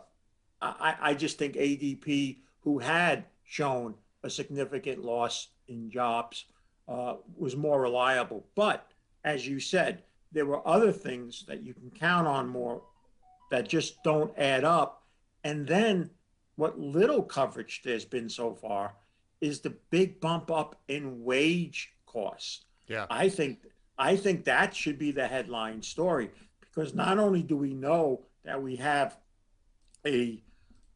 [0.61, 6.45] I, I just think ADP, who had shown a significant loss in jobs,
[6.87, 8.45] uh, was more reliable.
[8.55, 8.89] But
[9.25, 12.81] as you said, there were other things that you can count on more
[13.49, 15.03] that just don't add up.
[15.43, 16.09] And then
[16.55, 18.93] what little coverage there's been so far
[19.41, 22.63] is the big bump up in wage costs.
[22.87, 23.05] Yeah.
[23.09, 23.59] I think
[23.97, 28.61] I think that should be the headline story because not only do we know that
[28.61, 29.17] we have
[30.05, 30.41] a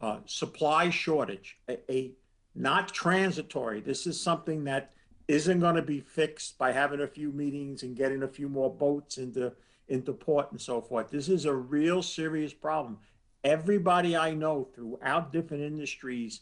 [0.02, 2.12] uh, supply shortage, a, a
[2.56, 3.82] not transitory.
[3.82, 4.94] This is something that
[5.28, 8.74] isn't going to be fixed by having a few meetings and getting a few more
[8.74, 9.54] boats into
[9.88, 11.12] into port and so forth.
[11.12, 12.98] This is a real serious problem.
[13.44, 16.42] Everybody I know throughout different industries,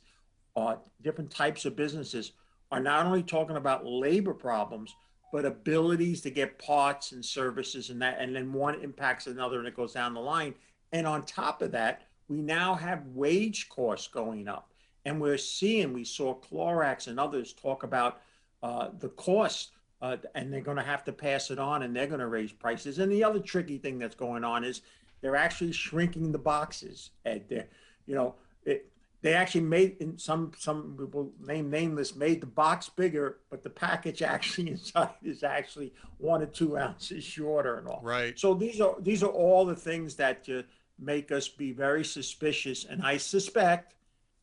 [0.55, 2.31] uh, different types of businesses,
[2.71, 4.95] are not only talking about labor problems,
[5.33, 9.67] but abilities to get parts and services and that, and then one impacts another and
[9.67, 10.53] it goes down the line.
[10.91, 14.71] And on top of that, we now have wage costs going up.
[15.05, 18.21] And we're seeing, we saw Clorox and others talk about
[18.61, 19.71] uh, the cost,
[20.03, 22.51] uh, and they're going to have to pass it on, and they're going to raise
[22.51, 22.99] prices.
[22.99, 24.81] And the other tricky thing that's going on is
[25.21, 27.09] they're actually shrinking the boxes.
[27.25, 27.65] Ed, they
[28.05, 28.85] you know, it,
[29.23, 33.69] they actually made in some some people name nameless made the box bigger, but the
[33.69, 38.01] package actually inside is actually one or two ounces shorter and all.
[38.03, 38.37] Right.
[38.37, 40.61] So these are these are all the things that uh,
[40.99, 43.95] make us be very suspicious, and I suspect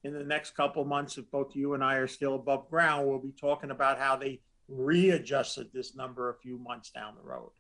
[0.02, 3.06] in the next couple of months, if both you and I are still above ground,
[3.06, 7.50] we'll be talking about how they readjusted this number a few months down the road.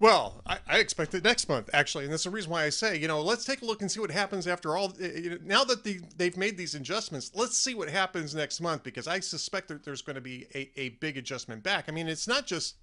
[0.00, 2.98] Well, I, I, expect it next month, actually, and that's the reason why I say,
[2.98, 4.92] you know, let's take a look and see what happens after all.
[4.98, 8.82] You know, now that the, they've made these adjustments, let's see what happens next month
[8.82, 11.84] because I suspect that there's going to be a, a big adjustment back.
[11.88, 12.74] I mean, it's not just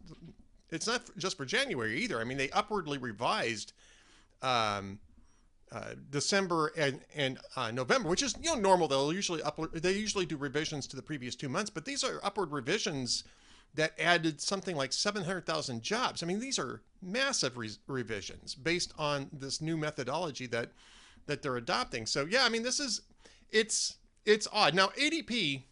[0.70, 2.22] it's not just for January either.
[2.22, 3.74] I mean, they upwardly revised
[4.42, 5.00] um,
[5.72, 8.88] uh, December and and uh, November, which is you know normal.
[8.88, 12.22] They'll usually upward, they usually do revisions to the previous two months, but these are
[12.24, 13.26] upward revisions
[13.76, 16.22] that added something like 700,000 jobs.
[16.22, 20.72] I mean, these are massive re- revisions based on this new methodology that
[21.28, 22.06] that they're adopting.
[22.06, 23.02] So yeah, I mean, this is
[23.52, 24.74] it's it's odd.
[24.74, 25.64] Now ADP,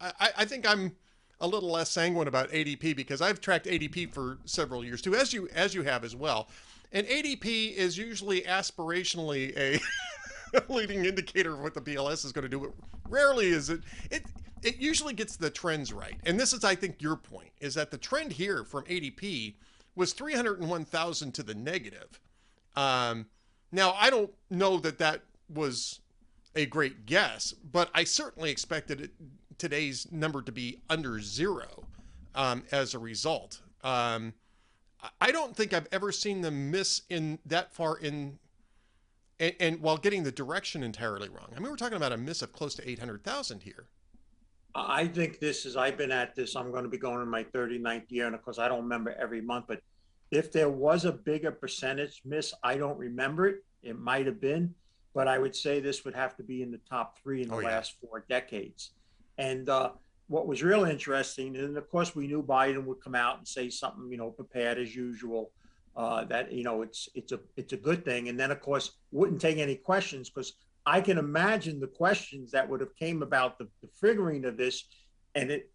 [0.00, 0.96] I, I think I'm
[1.40, 5.32] a little less sanguine about ADP because I've tracked ADP for several years too, as
[5.32, 6.48] you as you have as well.
[6.92, 9.80] And ADP is usually aspirationally a
[10.72, 12.60] leading indicator of what the BLS is going to do.
[12.60, 12.72] But
[13.10, 13.80] rarely is it.
[14.10, 14.24] It
[14.66, 16.18] it usually gets the trends right.
[16.24, 19.54] And this is, I think, your point is that the trend here from ADP
[19.94, 22.20] was 301,000 to the negative.
[22.76, 23.26] Um,
[23.72, 26.00] now, I don't know that that was
[26.54, 29.10] a great guess, but I certainly expected it,
[29.58, 31.84] today's number to be under zero.
[32.36, 33.62] um, as a result.
[33.82, 34.34] Um,
[35.20, 38.38] I don't think I've ever seen them miss in that far in,
[39.40, 41.48] and, and while getting the direction entirely wrong.
[41.56, 43.86] I mean, we're talking about a miss of close to 800,000 here.
[44.76, 47.44] I think this is, I've been at this, I'm going to be going in my
[47.44, 49.80] 39th year, and of course, I don't remember every month, but
[50.30, 53.64] if there was a bigger percentage miss, I don't remember it.
[53.82, 54.74] It might have been,
[55.14, 57.54] but I would say this would have to be in the top three in the
[57.54, 57.68] Oh, yeah.
[57.68, 58.90] last four decades.
[59.38, 59.90] And uh,
[60.28, 63.70] what was real interesting, and of course, we knew Biden would come out and say
[63.70, 65.52] something, you know, prepared as usual.
[65.96, 68.96] Uh, that you know, it's it's a it's a good thing, and then of course
[69.12, 70.52] wouldn't take any questions because
[70.86, 74.84] I can imagine the questions that would have came about the, the figuring of this,
[75.34, 75.70] and it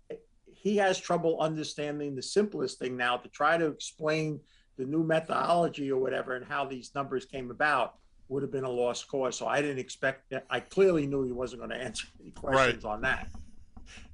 [0.62, 4.40] he has trouble understanding the simplest thing now to try to explain
[4.78, 7.96] the new methodology or whatever and how these numbers came about
[8.30, 9.36] would have been a lost cause.
[9.36, 10.46] So I didn't expect that.
[10.50, 13.28] I clearly knew he wasn't going to answer any questions on that.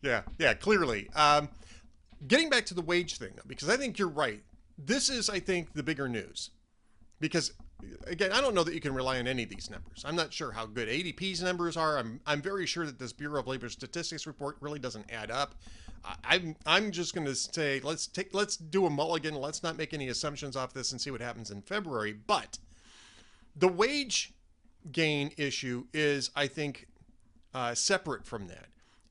[0.01, 1.09] Yeah, yeah, clearly.
[1.15, 1.49] Um,
[2.27, 4.41] getting back to the wage thing, though, because I think you're right.
[4.77, 6.51] This is, I think, the bigger news.
[7.19, 7.53] Because,
[8.07, 10.03] again, I don't know that you can rely on any of these numbers.
[10.05, 11.97] I'm not sure how good ADP's numbers are.
[11.97, 15.55] I'm, I'm very sure that this Bureau of Labor Statistics report really doesn't add up.
[16.03, 19.35] I- I'm, I'm just going to say let's take, let's do a mulligan.
[19.35, 22.13] Let's not make any assumptions off this and see what happens in February.
[22.13, 22.57] But
[23.55, 24.33] the wage
[24.91, 26.87] gain issue is, I think,
[27.53, 28.67] uh, separate from that.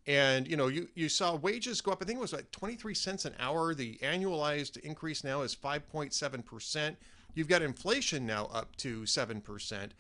[0.07, 2.01] And you know, you, you saw wages go up.
[2.01, 3.75] I think it was like 23 cents an hour.
[3.75, 6.97] The annualized increase now is 5.7 percent.
[7.37, 9.93] You've got inflation now up to seven percent,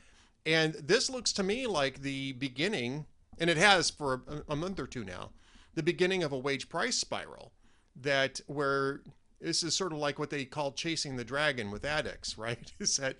[0.47, 3.05] and this looks to me like the beginning,
[3.39, 5.33] and it has for a, a month or two now,
[5.75, 7.53] the beginning of a wage price spiral.
[7.95, 9.03] That where
[9.39, 12.73] this is sort of like what they call chasing the dragon with addicts, right?
[12.79, 13.19] Is that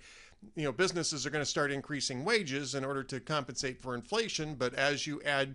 [0.55, 4.55] you know businesses are going to start increasing wages in order to compensate for inflation,
[4.55, 5.53] but as you add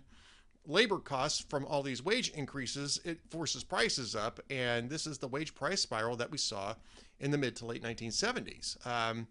[0.66, 5.28] labor costs from all these wage increases, it forces prices up, and this is the
[5.28, 6.74] wage price spiral that we saw
[7.20, 8.84] in the mid to late 1970s.
[8.86, 9.26] Um,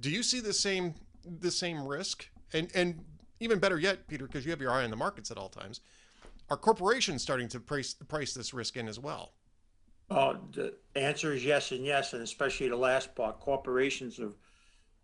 [0.00, 2.28] do you see the same the same risk?
[2.52, 3.04] And and
[3.40, 5.80] even better yet, Peter, because you have your eye on the markets at all times,
[6.50, 9.32] are corporations starting to price price this risk in as well?
[10.10, 13.40] Uh, the answer is yes and yes, and especially the last part.
[13.40, 14.36] Corporations of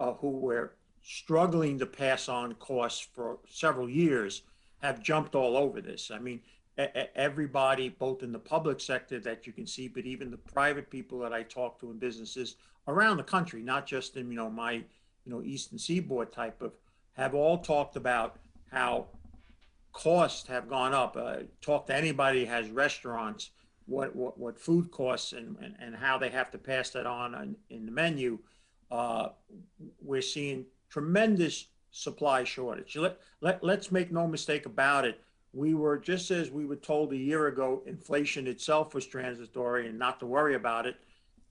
[0.01, 4.43] uh, who were struggling to pass on costs for several years
[4.83, 6.11] have jumped all over this.
[6.13, 6.41] I mean,
[7.17, 11.19] everybody, both in the public sector that you can see, but even the private people
[11.21, 14.73] that I talk to in businesses around the country, not just in you know my
[14.73, 14.85] you
[15.27, 16.73] know Eastern Seaboard type of,
[17.13, 18.37] have all talked about
[18.71, 19.07] how
[19.93, 21.17] costs have gone up.
[21.17, 23.51] Uh, talk to anybody has restaurants,
[23.87, 27.35] what what, what food costs and, and, and how they have to pass that on
[27.35, 28.39] in, in the menu.
[28.91, 29.31] Uh,
[30.01, 32.97] we're seeing tremendous supply shortage.
[32.97, 35.21] Let, let, let's make no mistake about it.
[35.53, 39.99] We were just as we were told a year ago, inflation itself was transitory and
[39.99, 40.97] not to worry about it.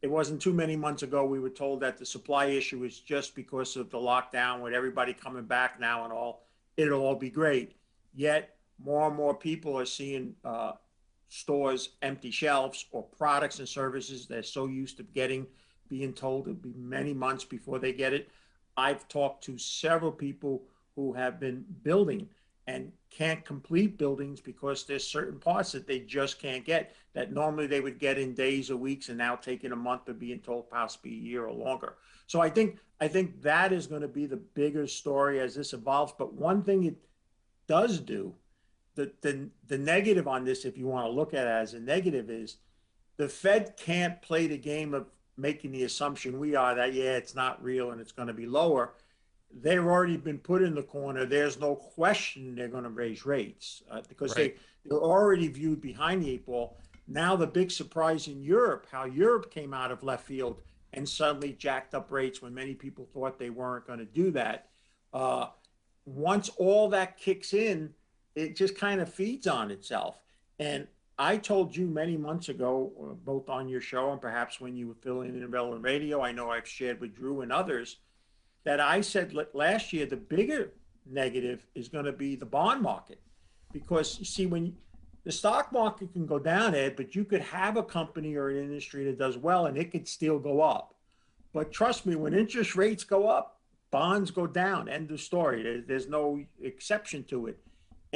[0.02, 3.34] It wasn't too many months ago we were told that the supply issue is just
[3.34, 6.43] because of the lockdown, with everybody coming back now and all.
[6.78, 7.76] It'll all be great.
[8.13, 10.73] Yet more and more people are seeing uh,
[11.30, 15.47] stores empty shelves or products and services they're so used to getting,
[15.89, 18.30] being told it'll be many months before they get it.
[18.78, 20.63] I've talked to several people
[20.96, 22.30] who have been building
[22.68, 27.66] and can't complete buildings because there's certain parts that they just can't get that normally
[27.66, 30.70] they would get in days or weeks and now taking a month or being told
[30.70, 31.96] possibly a year or longer.
[32.28, 35.74] So I think I think that is going to be the bigger story as this
[35.74, 36.13] evolves.
[36.18, 36.98] But one thing it
[37.68, 38.36] does do,
[38.96, 41.80] the the, the negative on this, if you want to look at it as a
[41.80, 42.58] negative, is
[43.16, 47.36] the Fed can't play the game of making the assumption we are that yeah it's
[47.36, 48.93] not real and it's going to be lower.
[49.62, 51.26] They've already been put in the corner.
[51.26, 54.56] There's no question they're going to raise rates uh, because Right.
[54.56, 56.78] they they're already viewed behind the eight ball.
[57.08, 60.62] Now the big surprise in europe how europe came out of left field
[60.93, 64.69] and suddenly jacked up rates when many people thought they weren't going to do that.
[65.13, 65.47] Uh,
[66.06, 67.94] once all that kicks in
[68.35, 70.21] it just kind of feeds on itself.
[70.60, 70.88] And
[71.20, 74.88] I told you many months ago, uh, both on your show and perhaps when you
[74.88, 77.98] were filling in Relevant Radio, I know I've shared with Drew and others,
[78.65, 80.74] that I said last year the bigger
[81.06, 83.20] negative is going to be the bond market.
[83.74, 84.76] Because you see, when
[85.24, 88.58] the stock market can go down, Ed, but you could have a company or an
[88.58, 90.94] industry that does well and it could still go up.
[91.52, 93.60] But trust me, when interest rates go up,
[93.90, 94.88] bonds go down.
[94.88, 95.84] End of story.
[95.88, 97.60] There's no exception to it.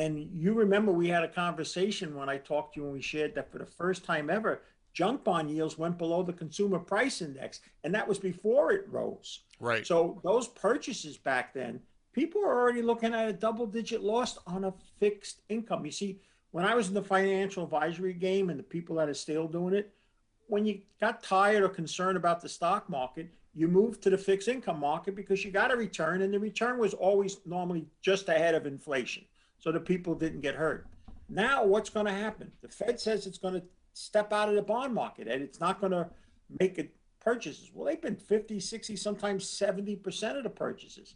[0.02, 3.36] And you remember we had a conversation when I talked to you and we shared
[3.36, 7.62] that for the first time ever, junk bond yields went below the consumer price index.
[7.84, 9.42] And that was before it rose.
[9.60, 9.86] Right.
[9.86, 11.80] So those purchases back then,
[12.14, 15.86] people are already looking at a double digit loss on a fixed income.
[15.86, 19.14] You see, when I was in the financial advisory game and the people that are
[19.14, 19.94] still doing it,
[20.48, 24.48] when you got tired or concerned about the stock market, you moved to the fixed
[24.48, 28.56] income market because you got a return, and the return was always normally just ahead
[28.56, 29.24] of inflation,
[29.62, 30.88] so the people didn't get hurt.
[31.30, 32.52] Now, what's going to happen?
[32.62, 35.80] The Fed says it's going to step out of the bond market and it's not
[35.80, 36.10] going to
[36.60, 37.72] make it purchases.
[37.74, 41.16] Well, they've been 50, 60, sometimes 70% of the purchases.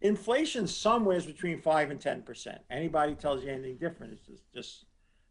[0.00, 2.58] Inflation somewhere is between 5 and 10%.
[2.70, 4.84] Anybody tells you anything different is just, just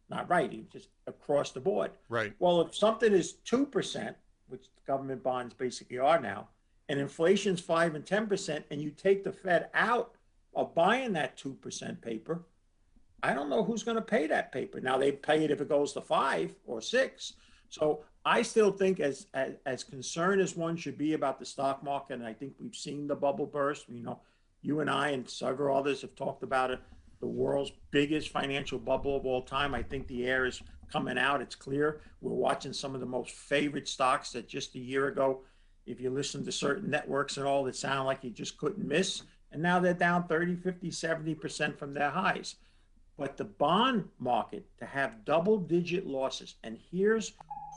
[0.09, 0.53] not right.
[0.53, 1.91] It's just across the board.
[2.07, 2.33] Right.
[2.39, 4.13] Well, if something is 2%,
[4.47, 6.49] which government bonds basically are now,
[6.87, 10.13] and inflation's 5 and 10%, and you take the Fed out
[10.53, 12.43] of buying that 2% paper,
[13.23, 14.79] I don't know who's going to pay that paper.
[14.81, 17.33] Now they pay it if it goes to 5 or 6.
[17.69, 21.83] So I still think as, as as concerned as one should be about the stock
[21.83, 23.87] market, and I think we've seen the bubble burst.
[23.89, 24.19] You know,
[24.61, 26.79] you and I and several others have talked about it.
[27.19, 29.73] The world's biggest financial bubble of all time.
[29.73, 30.61] I think the air is
[30.91, 31.41] coming out.
[31.41, 32.01] It's clear.
[32.19, 35.41] We're watching some of the most favorite stocks that just a year ago,
[35.85, 39.23] if you listen to certain networks and all, that sound like you just couldn't miss.
[39.51, 42.55] And now they're down 30, 50, 70% from their highs.
[43.21, 47.33] But the bond market to have double digit losses, and here's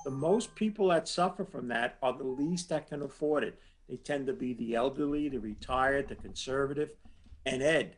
[0.07, 3.61] the most people that suffer from that are the least that can afford it.
[3.87, 6.93] They tend to be the elderly, the retired, the conservative.
[7.45, 7.97] And Ed,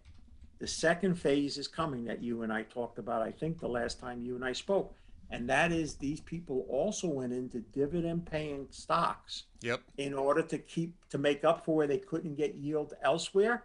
[0.59, 4.01] the second phase is coming that you and I talked about, I think the last
[4.01, 4.97] time you and I spoke.
[5.31, 9.45] And that is these people also went into dividend paying stocks.
[9.63, 9.83] Yep.
[9.99, 13.63] In order to keep to make up for where they couldn't get yield elsewhere.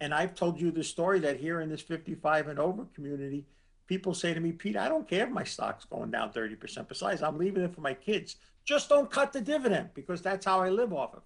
[0.00, 3.44] And I've told you the story that here in this 55 and over community,
[3.86, 6.88] people say to me, Pete, I don't care if my stock's going down 30%.
[6.88, 8.36] Besides, I'm leaving it for my kids.
[8.64, 11.22] Just don't cut the dividend because that's how I live off of.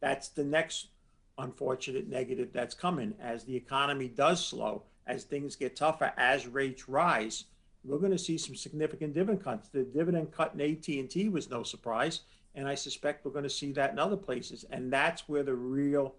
[0.00, 0.88] That's the next
[1.38, 6.88] unfortunate negative that's coming as the economy does slow, as things get tougher, as rates
[6.88, 7.44] rise.
[7.84, 9.68] We're going to see some significant dividend cuts.
[9.68, 12.20] The dividend cut in AT&T was no surprise,
[12.54, 14.64] and I suspect we're going to see that in other places.
[14.70, 16.14] And that's where the real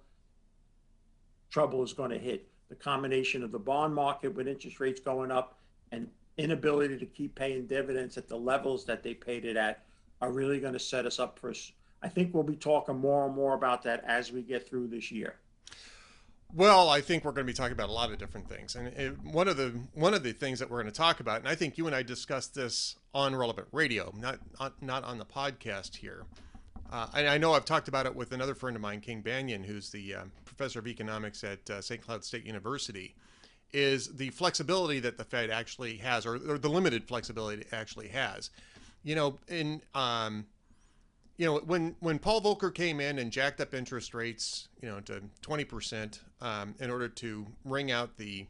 [1.56, 2.50] trouble is going to hit.
[2.68, 5.58] The combination of the bond market with interest rates going up
[5.94, 9.86] and inability to keep paying dividends at the levels that they paid it at
[10.20, 11.54] are really going to set us up for.
[12.04, 15.14] I think we'll be talking more and more about that as we get through this
[15.14, 15.36] year.
[16.54, 18.90] Well, I think we're going to be talking about a lot of different things, and
[18.90, 21.48] it, one of the one of the things that we're going to talk about, and
[21.48, 24.40] I think you and I discussed this on Relevant Radio, not
[24.82, 26.26] not on the podcast here.
[26.92, 29.66] Uh, and I know I've talked about it with another friend of mine, King Banaian,
[29.66, 32.02] who's the uh, professor of economics at uh, St.
[32.02, 33.16] Cloud State University
[33.74, 38.08] is the flexibility that the Fed actually has, or, or the limited flexibility it actually
[38.08, 38.50] has.
[39.04, 40.46] You know, in um,
[41.38, 45.02] you know when when Paul Volcker came in and jacked up interest rates, you know,
[45.02, 48.48] to twenty percent um, in order to wring out the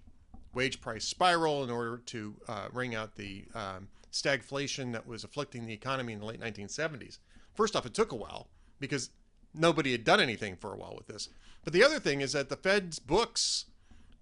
[0.54, 5.74] wage price spiral, in order to uh, out the um, stagflation that was afflicting the
[5.74, 7.18] economy in the late 1970s.
[7.56, 8.48] First off, it took a while
[8.80, 9.10] because
[9.54, 11.30] nobody had done anything for a while with this.
[11.64, 13.66] But the other thing is that the Fed's books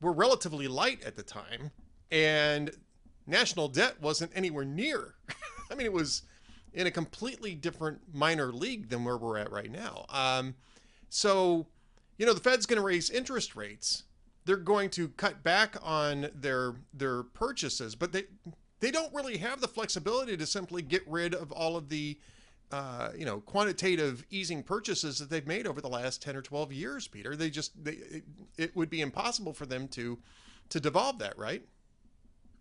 [0.01, 1.71] were relatively light at the time,
[2.11, 2.71] and
[3.25, 5.15] national debt wasn't anywhere near.
[5.71, 6.23] I mean, it was
[6.73, 10.05] in a completely different minor league than where we're at right now.
[10.09, 10.55] Um,
[11.09, 11.67] so,
[12.17, 14.03] you know, the Fed's going to raise interest rates.
[14.45, 18.23] They're going to cut back on their their purchases, but they
[18.81, 22.19] they don't really have the flexibility to simply get rid of all of the
[22.73, 26.73] uh, you know quantitative easing purchases that they've made over the last 10 or 12
[26.73, 27.35] years peter.
[27.35, 28.23] They just they, it,
[28.57, 30.17] it would be impossible for them to
[30.69, 31.63] to devolve that right?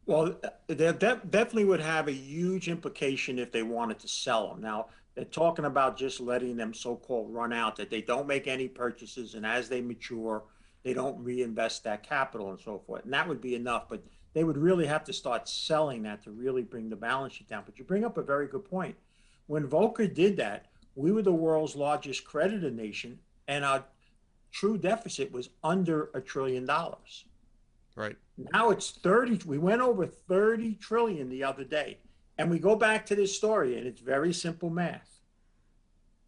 [0.05, 4.61] Well that definitely would have a huge implication if they wanted to sell them.
[4.61, 8.69] Now they're talking about just letting them so-called run out that they don't make any
[8.69, 10.43] purchases and as they mature
[10.83, 13.05] they don't reinvest that capital and so forth.
[13.05, 14.03] And that would be enough but
[14.35, 17.63] they would really have to start selling that to really bring the balance sheet down.
[17.65, 18.95] But you bring up a very good point
[19.47, 23.19] when Volcker did that, we were the world's largest creditor nation,
[23.49, 23.85] and our
[24.51, 27.25] true deficit was under a trillion dollars.
[27.97, 28.17] Right.
[28.53, 29.41] Now it's 30.
[29.47, 31.99] We went over 30 trillion the other day.
[32.39, 35.21] And we go back to this story, and it's very simple math.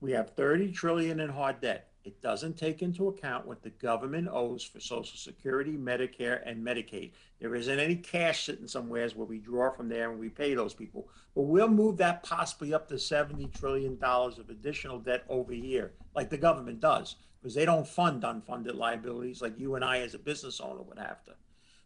[0.01, 1.89] We have 30 trillion in hard debt.
[2.05, 7.13] It doesn't take into account what the government owes for Social Security, Medicare, and Medicaid.
[7.41, 10.75] There isn't any cash sitting somewheres where we draw from there and we pay those
[10.75, 11.09] people.
[11.35, 16.29] But we'll move that possibly up to $70 trillion of additional debt over here, like
[16.29, 20.19] the government does, because they don't fund unfunded liabilities like you and I as a
[20.19, 21.33] business owner would have to.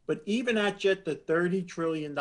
[0.09, 2.19] But even at just the $30 trillion,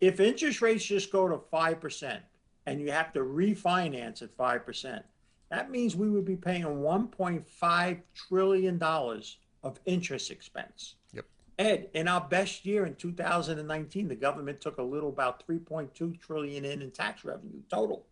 [0.00, 2.20] if interest rates just go to 5%
[2.64, 5.02] and you have to refinance at 5%,
[5.50, 10.94] that means we would be paying $1.5 trillion of interest expense.
[11.12, 11.24] Yep.
[11.58, 16.64] Ed, in our best year in 2019, the government took a little about 3.2 trillion
[16.64, 18.06] in in tax revenue total.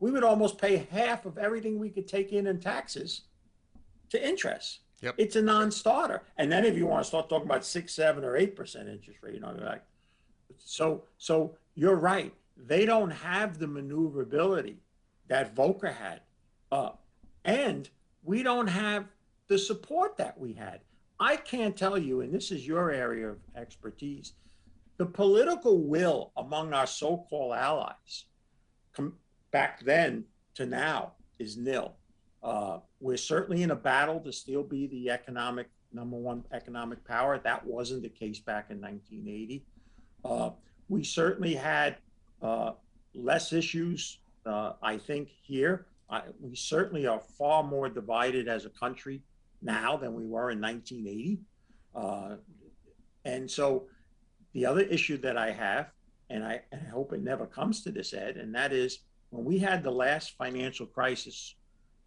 [0.00, 3.22] we would almost pay half of everything we could take in in taxes
[4.10, 4.80] to interest.
[5.02, 5.14] Yep.
[5.18, 6.22] It's a non-starter.
[6.38, 9.20] And then if you want to start talking about six, seven, or eight percent interest
[9.22, 9.84] rate, you know, like
[10.58, 12.32] so so you're right.
[12.56, 14.78] They don't have the maneuverability
[15.28, 16.20] that Volcker had.
[16.70, 16.90] Uh,
[17.44, 17.88] and
[18.22, 19.06] we don't have
[19.48, 20.80] the support that we had.
[21.20, 24.34] I can't tell you, and this is your area of expertise,
[24.98, 28.24] the political will among our so-called allies
[28.92, 29.14] com-
[29.50, 31.94] back then to now is nil.
[32.42, 37.38] Uh, we're certainly in a battle to still be the economic number one economic power.
[37.38, 39.64] That wasn't the case back in 1980.
[40.24, 40.50] Uh,
[40.88, 41.96] we certainly had
[42.42, 42.72] uh,
[43.14, 45.86] less issues, uh, I think, here.
[46.10, 49.22] I, we certainly are far more divided as a country
[49.60, 51.40] now than we were in 1980.
[51.94, 52.36] Uh,
[53.24, 53.86] and so
[54.52, 55.90] the other issue that I have,
[56.30, 59.00] and I, and I hope it never comes to this, Ed, and that is
[59.30, 61.54] when we had the last financial crisis,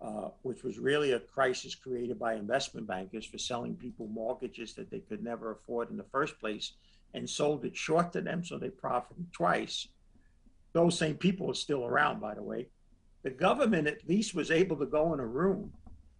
[0.02, 4.90] uh, which was really a crisis created by investment bankers for selling people mortgages that
[4.90, 6.74] they could never afford in the first place
[7.14, 9.88] and sold it short to them so they profited twice.
[10.74, 12.68] Those same people are still around, by the way.
[13.24, 15.72] The government at least was able to go in a room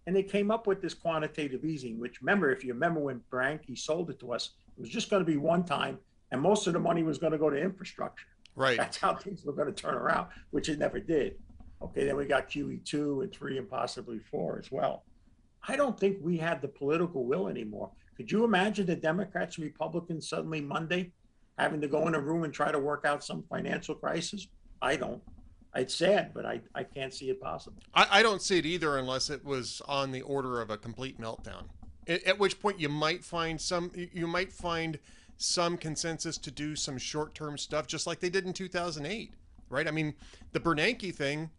[0.06, 3.78] and they came up with this quantitative easing, which remember, if you remember when Bernanke
[3.78, 5.98] sold it to us, it was just going to be one time
[6.30, 8.26] and most of the money was going to go to infrastructure.
[8.54, 8.76] Right.
[8.76, 11.36] That's how things were going to turn around, which it never did.
[11.80, 15.04] Okay, then we got QE two and three and possibly four as well.
[15.66, 17.90] I don't think we have the political will anymore.
[18.16, 21.12] Could you imagine the Democrats and Republicans suddenly Monday
[21.58, 24.48] having to go in a room and try to work out some financial crisis?
[24.80, 25.22] I don't.
[25.74, 27.82] It's sad, but I, I can't see it possible.
[27.94, 31.18] I, I don't see it either unless it was on the order of a complete
[31.18, 31.64] meltdown.
[32.06, 34.98] At, at which point you might find some you might find
[35.38, 39.32] some consensus to do some short-term stuff just like they did in 2008,
[39.70, 39.88] right?
[39.88, 40.14] I mean,
[40.52, 41.50] the Bernanke thing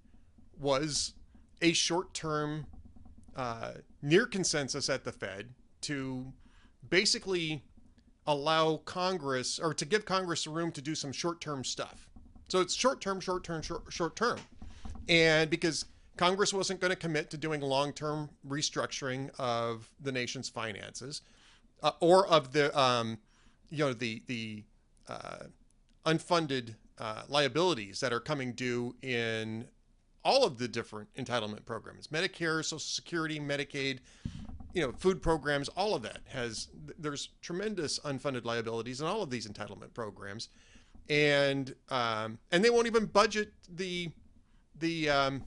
[0.59, 1.13] was
[1.61, 2.67] a short-term
[3.35, 5.49] uh, near consensus at the Fed
[5.81, 6.31] to
[6.89, 7.63] basically
[8.27, 12.09] allow Congress or to give Congress room to do some short-term stuff.
[12.53, 14.37] So it's short-term, short-term, short, short-term,
[15.09, 15.85] and because
[16.17, 21.23] Congress wasn't going to commit to doing long-term restructuring of the nation's finances
[21.81, 23.17] uh, or of the um,
[23.71, 24.65] you know the the
[25.09, 25.45] uh,
[26.05, 29.65] unfunded uh, liabilities that are coming due in
[30.23, 33.97] all of the different entitlement programs medicare social security medicaid
[34.75, 36.67] you know food programs all of that has
[36.99, 40.49] there's tremendous unfunded liabilities in all of these entitlement programs
[41.09, 44.09] and um, and they won't even budget the
[44.79, 45.43] the um,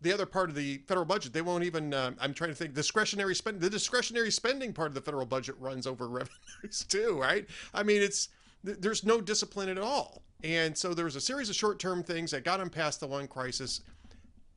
[0.00, 1.32] the other part of the federal budget.
[1.32, 4.94] They won't even um, i'm trying to think discretionary spending the discretionary spending part of
[4.94, 7.46] the federal budget runs over revenues too right?
[7.74, 8.28] I mean it's
[8.62, 10.22] there's no discipline at all.
[10.44, 13.26] And so there was a series of short-term things that got them past the one
[13.26, 13.80] crisis.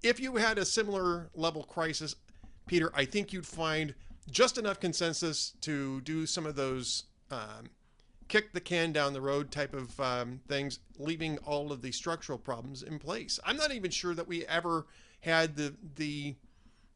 [0.02, 2.16] If you had a similar level crisis
[2.68, 3.94] peter i think you'd find
[4.32, 7.70] just enough consensus to do some of those um,
[8.28, 12.38] kick the can down the road type of um, things leaving all of the structural
[12.38, 14.86] problems in place i'm not even sure that we ever
[15.22, 16.36] had the the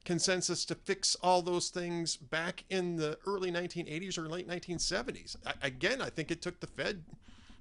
[0.08, 5.36] consensus to fix all those things back in the early 1980s or late 1970s.
[5.46, 7.04] I, again, I think it took the Fed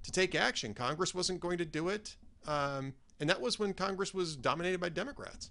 [0.05, 0.73] to take action.
[0.73, 2.15] Congress wasn't going to do it,
[2.47, 5.51] um, and that was when Congress was dominated by Democrats.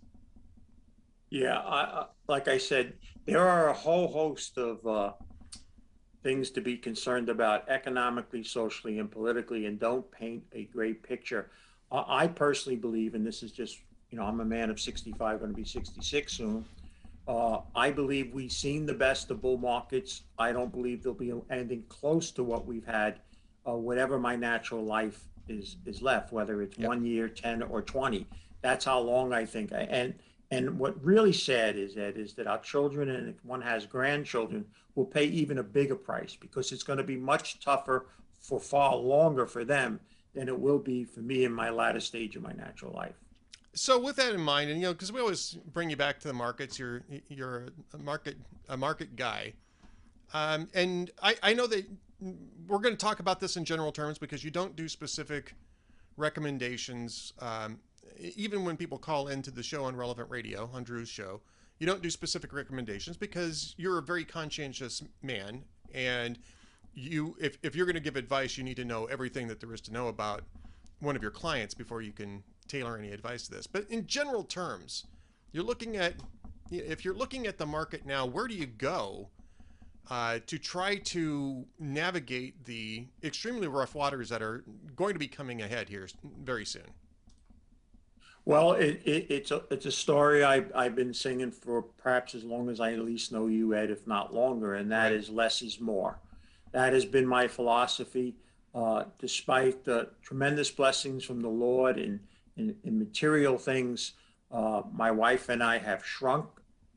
[1.30, 2.93] Yeah, I, like I said,
[3.26, 5.11] there are a whole host of uh,
[6.26, 11.51] things to be concerned about economically, socially, and politically, and don't paint a great picture.
[11.91, 13.78] I personally believe, and this is just
[14.09, 16.65] you know, I'm a man of 65, going to be 66 soon.
[17.28, 20.23] Uh, I believe we've seen the best of bull markets.
[20.39, 23.19] I don't believe there'll be anything close to what we've had,
[23.67, 26.88] uh, whatever my natural life is is left, whether it's yep.
[26.88, 28.26] one year, 10 or 20.
[28.61, 29.73] That's how long I think.
[29.73, 30.13] I, and
[30.51, 34.65] and what really sad is that is that our children, and if one has grandchildren,
[34.95, 38.07] will pay even a bigger price because it's going to be much tougher
[38.39, 39.99] for far longer for them
[40.33, 43.15] than it will be for me in my latter stage of my natural life
[43.75, 46.27] so with that in mind, and you know, because we always bring you back to
[46.27, 48.37] the markets, you're you're a market
[48.69, 49.53] a market guy,
[50.33, 51.85] um, and I, I know that
[52.67, 55.53] we're going to talk about this in general terms because you don't do specific
[56.17, 57.33] recommendations.
[57.39, 57.79] Um,
[58.18, 61.41] even when people call into the show on Relevant Radio on Drew's show,
[61.80, 66.39] you don't do specific recommendations because you're a very conscientious man, and
[66.93, 69.74] you if if you're going to give advice, you need to know everything that there
[69.74, 70.43] is to know about
[70.99, 73.68] one of your clients before you can tailor any advice to this.
[73.68, 75.06] But in general terms,
[75.51, 76.14] you're looking at
[76.72, 79.30] if you're looking at the market now, where do you go
[80.10, 84.64] uh, to try to navigate the extremely rough waters that are
[84.95, 86.08] going to be coming ahead here
[86.41, 86.89] very soon?
[88.45, 92.43] Well, it, it, it's a, it's a story I, I've been singing for perhaps as
[92.43, 95.63] long as I at least know you, Ed, if not longer, and that is less
[95.63, 96.19] is more.
[96.71, 98.35] That has been my philosophy,
[98.75, 102.19] uh, despite the tremendous blessings from the Lord in,
[102.55, 104.13] in, in material things.
[104.51, 106.45] Uh, my wife and I have shrunk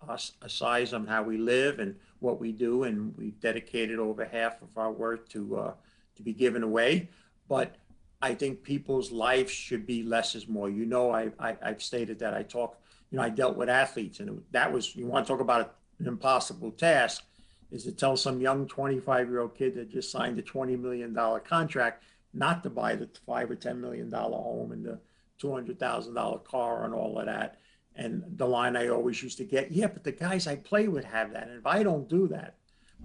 [0.06, 4.26] us a size on how we live and what we do, and we've dedicated over
[4.26, 5.72] half of our worth to uh,
[6.16, 7.08] to be given away.
[7.48, 7.76] But
[8.20, 10.68] I think people's lives should be less is more.
[10.68, 12.80] You know, I, I have stated that I talk.
[13.10, 16.06] You know, I dealt with athletes, and that was you want to talk about an
[16.06, 17.24] impossible task,
[17.70, 21.14] is to tell some young 25 year old kid that just signed a 20 million
[21.14, 22.02] dollar contract
[22.34, 24.98] not to buy the five or 10 million dollar home and the
[25.38, 27.58] 200 thousand dollar car and all of that.
[27.94, 31.04] And the line I always used to get, yeah, but the guys I play with
[31.04, 32.56] have that, and if I don't do that,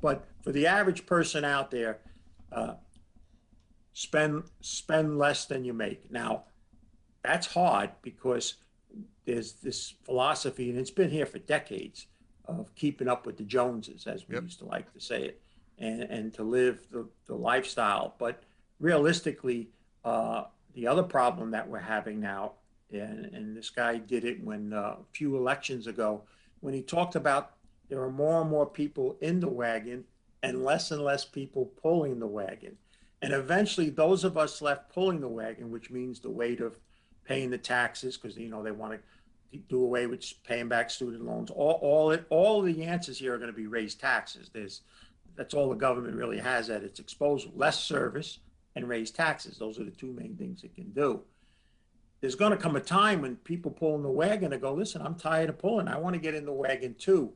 [0.01, 1.99] but for the average person out there.
[2.51, 2.76] Uh,
[3.93, 6.11] spend spend less than you make.
[6.11, 6.43] Now,
[7.23, 8.55] that's hard because
[9.25, 12.07] there's this philosophy, and it's been here for decades,
[12.45, 14.43] of keeping up with the Joneses, as we yep.
[14.43, 15.41] used to like to say it,
[15.77, 18.15] and and to live the, the lifestyle.
[18.17, 18.43] But
[18.79, 19.69] realistically,
[20.03, 22.53] uh, the other problem that we're having now,
[22.91, 26.23] and, and this guy did it when uh, a few elections ago,
[26.59, 27.51] when he talked about
[27.89, 30.03] there are more and more people in the wagon
[30.41, 32.75] and less and less people pulling the wagon.
[33.24, 36.78] And eventually, those of us left pulling the wagon, which means the weight of
[37.24, 38.99] paying the taxes, because you know they want
[39.53, 41.49] to do away with paying back student loans.
[41.49, 44.49] All, all it, all the answers here are going to be raise taxes.
[44.51, 44.82] There's,
[45.38, 47.53] that's all the government really has at its disposal.
[47.55, 48.39] Less service
[48.76, 49.57] and raise taxes.
[49.57, 51.21] Those are the two main things it can do.
[52.19, 55.01] There's going to come a time when people pull in the wagon and go, listen,
[55.01, 55.88] I'm tired of pulling.
[55.88, 57.32] I want to get in the wagon too.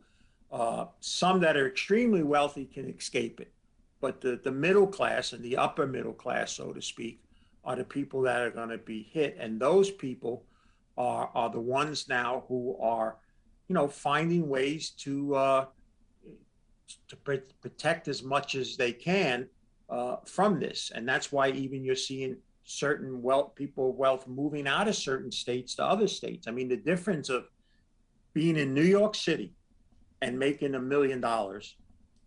[0.52, 3.54] Uh, some that are extremely wealthy can escape it
[4.00, 7.22] but the, the middle class and the upper middle class, so to speak,
[7.64, 9.36] are the people that are going to be hit.
[9.40, 10.46] And those people
[10.98, 13.18] are, are the ones now who are,
[13.68, 15.66] you know, finding ways to, uh,
[17.08, 17.16] to
[17.62, 19.48] protect as much as they can
[19.90, 20.92] uh, from this.
[20.94, 25.76] And that's why even you're seeing certain wealth, people wealth moving out of certain states
[25.76, 26.48] to other states.
[26.48, 27.46] I mean, the difference of
[28.34, 29.54] being in New York City
[30.22, 31.76] and making a million dollars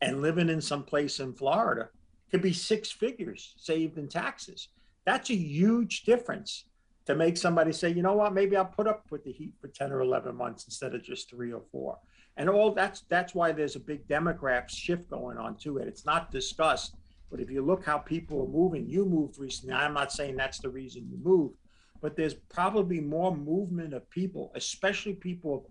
[0.00, 1.88] and living in some place in Florida
[2.30, 4.68] could be six figures saved in taxes.
[5.04, 6.64] That's a huge difference
[7.06, 9.68] to make somebody say, you know what, maybe I'll put up with the heat for
[9.68, 11.98] 10 or 11 months instead of just three or four.
[12.36, 15.88] And all that's that's why there's a big demographic shift going on to it.
[15.88, 16.94] It's not discussed,
[17.30, 19.74] but if you look how people are moving, you moved recently.
[19.74, 21.56] I'm not saying that's the reason you moved,
[22.00, 25.66] but there's probably more movement of people, especially people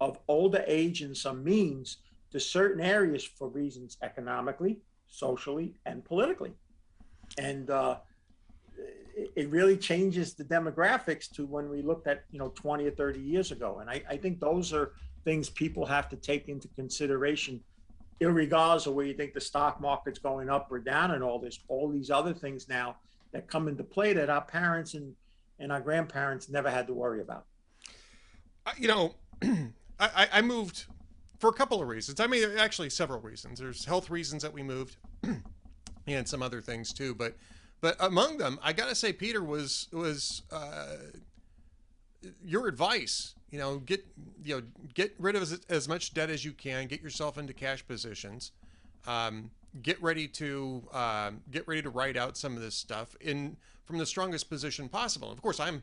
[0.00, 1.98] of, of older age and some means,
[2.32, 6.52] to certain areas for reasons economically, socially, and politically.
[7.38, 7.96] And uh,
[9.36, 13.20] it, really changes the demographics to when we looked at, you know, 20 or 30
[13.20, 13.78] years ago.
[13.80, 14.92] And I, I think those are
[15.24, 17.60] things people have to take into consideration,
[18.20, 21.58] regardless of where you think the stock market's going up or down and all this,
[21.68, 22.96] all these other things now
[23.32, 25.14] that come into play that our parents and,
[25.58, 27.46] and our grandparents never had to worry about.
[28.76, 29.14] You know,
[29.98, 30.86] I, I moved
[31.38, 32.20] for a couple of reasons.
[32.20, 33.58] I mean, actually, several reasons.
[33.58, 34.96] There's health reasons that we moved,
[36.06, 37.14] and some other things too.
[37.14, 37.36] But
[37.80, 40.96] but among them, I gotta say, Peter was was uh,
[42.44, 43.34] your advice.
[43.50, 44.04] You know, get
[44.44, 44.62] you know
[44.94, 46.86] get rid of as, as, much debt as you can.
[46.86, 48.52] Get yourself into cash positions.
[49.06, 49.50] Um,
[49.82, 53.98] get ready to um, get ready to write out some of this stuff in from
[53.98, 55.30] the strongest position possible.
[55.30, 55.82] Of course, I'm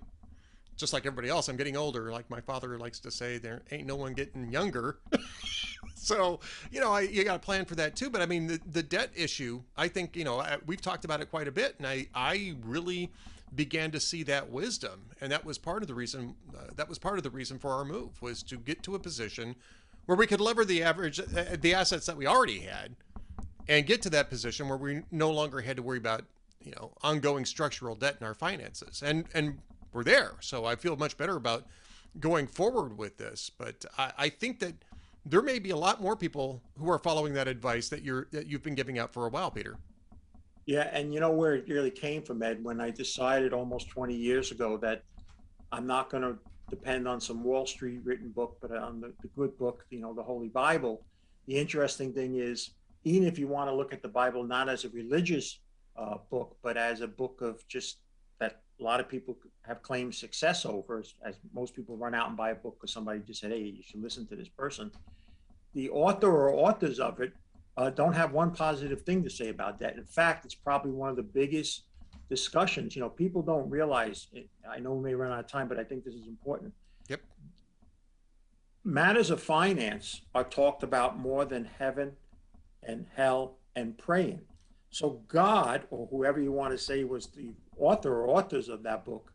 [0.78, 2.12] just like everybody else, I'm getting older.
[2.12, 4.98] Like my father likes to say, there ain't no one getting younger.
[5.96, 6.40] so,
[6.72, 8.10] you know, I, you got to plan for that too.
[8.10, 11.22] But I mean, the, the debt issue, I think, you know, I, we've talked about
[11.22, 11.76] it quite a bit.
[11.78, 13.12] And I, I really
[13.56, 15.12] began to see that wisdom.
[15.22, 17.72] And that was part of the reason, uh, that was part of the reason for
[17.72, 19.56] our move was to get to a position
[20.06, 22.96] where we could lever the average, uh, the assets that we already had
[23.68, 26.24] and get to that position where we no longer had to worry about
[26.62, 29.60] you know ongoing structural debt in our finances and and
[29.94, 30.34] we're there.
[30.42, 31.66] So I feel much better about
[32.20, 33.52] going forward with this.
[33.58, 34.74] But I, I think that
[35.26, 38.48] there may be a lot more people who are following that advice that you're that
[38.48, 39.78] you've been giving out for a while, Peter.
[40.66, 44.16] Yeah, and you know where it really came from, Ed, when I decided almost 20
[44.16, 45.04] years ago that
[45.74, 46.38] I'm not going to
[46.70, 50.14] depend on some Wall Street written book, but on the, the good book, you know,
[50.14, 51.04] the Holy Bible.
[51.48, 52.72] The interesting thing is,
[53.04, 55.60] even if you want to look at the Bible not as a religious
[55.98, 57.98] uh, book, but as a book of just
[58.40, 62.28] that a lot of people have claimed success over, as, as most people run out
[62.28, 64.92] and buy a book because somebody just said, hey, you should listen to this person.
[65.74, 67.34] The author or authors of it
[67.78, 69.96] uh, don't have one positive thing to say about that.
[69.96, 71.84] In fact, it's probably one of the biggest
[72.30, 74.28] discussions, you know, people don't realize.
[74.34, 76.74] It, I know we may run out of time, but I think this is important.
[77.10, 77.22] Yep.
[78.84, 82.14] Matters of finance are talked about more than heaven
[82.84, 84.42] and hell and praying.
[84.90, 89.06] So God, or whoever you want to say was the author or authors of that
[89.06, 89.33] book,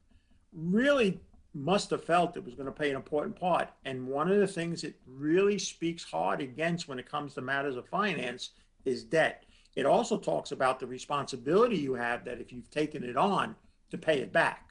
[0.53, 1.21] really
[1.55, 3.69] must have felt it was going to play an important part.
[3.85, 7.77] And one of the things it really speaks hard against when it comes to matters
[7.77, 8.51] of finance
[8.85, 9.45] is debt.
[9.75, 13.55] It also talks about the responsibility you have that if you've taken it on
[13.91, 14.71] to pay it back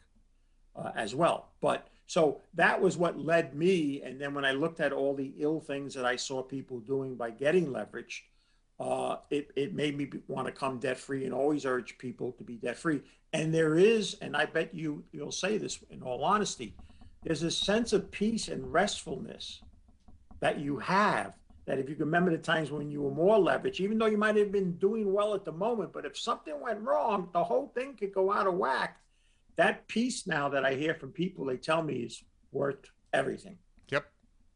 [0.75, 1.49] uh, as well.
[1.61, 4.01] But so that was what led me.
[4.01, 7.15] And then when I looked at all the ill things that I saw people doing
[7.15, 8.21] by getting leveraged,
[8.79, 12.43] uh, it, it made me want to come debt free and always urge people to
[12.43, 13.01] be debt free.
[13.33, 16.75] And there is, and I bet you you'll say this in all honesty,
[17.23, 19.61] there's a sense of peace and restfulness
[20.39, 21.33] that you have.
[21.65, 24.37] That if you remember the times when you were more leveraged, even though you might
[24.37, 27.95] have been doing well at the moment, but if something went wrong, the whole thing
[27.95, 29.01] could go out of whack.
[29.57, 32.23] That peace now that I hear from people, they tell me is
[32.53, 33.57] worth everything.
[33.89, 34.09] Yep.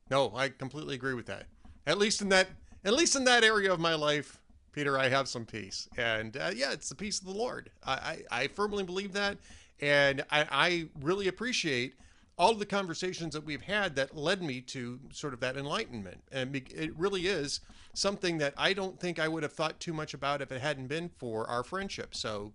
[0.10, 1.48] No, I completely agree with that.
[1.86, 2.48] At least in that
[2.84, 4.41] at least in that area of my life,
[4.72, 5.88] Peter, I have some peace.
[5.98, 7.70] And uh, yeah, it's the peace of the Lord.
[7.86, 9.38] I, I, I firmly believe that.
[9.80, 11.96] And I, I really appreciate
[12.38, 16.22] all of the conversations that we've had that led me to sort of that enlightenment.
[16.32, 17.60] And it really is
[17.94, 20.88] something that I don't think I would have thought too much about if it hadn't
[20.88, 22.16] been for our friendship.
[22.16, 22.54] So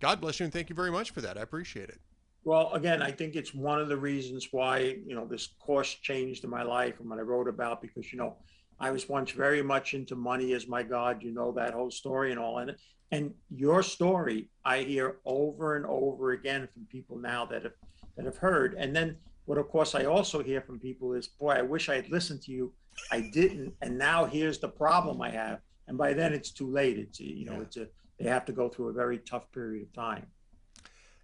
[0.00, 1.36] God bless you and thank you very much for that.
[1.36, 2.00] I appreciate it.
[2.44, 6.44] Well, again, I think it's one of the reasons why, you know, this course changed
[6.44, 8.36] in my life and what I wrote about because, you know,
[8.80, 11.22] I was once very much into money as my God.
[11.22, 12.80] You know that whole story and all in it.
[13.10, 17.72] And your story, I hear over and over again from people now that have
[18.16, 18.74] that have heard.
[18.74, 19.16] And then
[19.46, 22.42] what, of course, I also hear from people is, boy, I wish I had listened
[22.42, 22.72] to you.
[23.12, 25.60] I didn't, and now here's the problem I have.
[25.86, 26.98] And by then, it's too late.
[26.98, 27.62] It's you know, yeah.
[27.62, 30.26] it's a they have to go through a very tough period of time.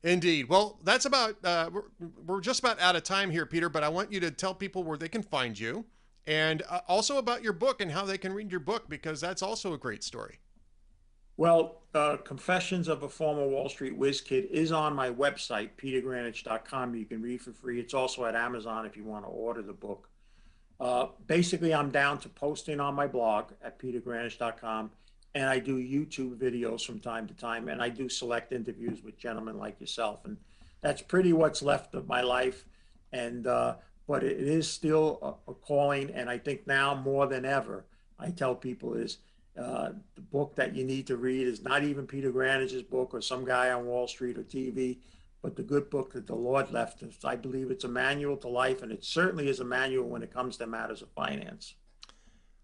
[0.05, 0.49] Indeed.
[0.49, 3.69] Well, that's about uh, we're, we're just about out of time here, Peter.
[3.69, 5.85] But I want you to tell people where they can find you
[6.27, 9.43] and uh, also about your book and how they can read your book because that's
[9.43, 10.39] also a great story.
[11.37, 16.95] Well, uh, Confessions of a Former Wall Street Whiz Kid is on my website, petergrandich.com.
[16.95, 17.81] You can read for free.
[17.81, 20.09] It's also at Amazon if you want to order the book.
[20.79, 24.91] Uh, basically, I'm down to posting on my blog at petergrandich.com,
[25.35, 29.19] and I do YouTube videos from time to time, and I do select interviews with
[29.19, 30.25] gentlemen like yourself.
[30.25, 30.37] And
[30.83, 32.65] that's pretty what's left of my life.
[33.13, 33.77] And uh,
[34.07, 36.11] but it is still a, a, calling.
[36.11, 37.85] And I think now more than ever,
[38.19, 39.19] I tell people is
[39.59, 43.21] uh, the book that you need to read is not even Peter Grandich's book or
[43.21, 44.99] some guy on Wall Street or TV,
[45.43, 47.25] but the good book that the Lord left us.
[47.25, 50.33] I believe it's a manual to life, and it certainly is a manual when it
[50.33, 51.75] comes to matters of finance.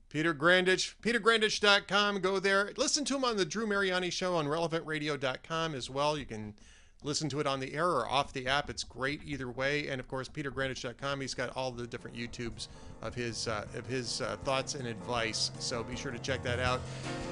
[0.09, 2.21] Peter Grandich, petergrandich.com.
[2.21, 2.73] Go there.
[2.77, 6.19] Listen to him on the Drew Mariani Show on relevantradio.com as well.
[6.19, 6.55] You can
[7.03, 8.71] listen to it on the air or off the app.
[8.71, 9.89] It's great either way.
[9.89, 11.21] And of course, petergrandich.com.
[11.21, 12.69] He's got all the different YouTubes
[13.03, 15.51] of his uh, of his uh, thoughts and advice.
[15.59, 16.81] So be sure to check that out.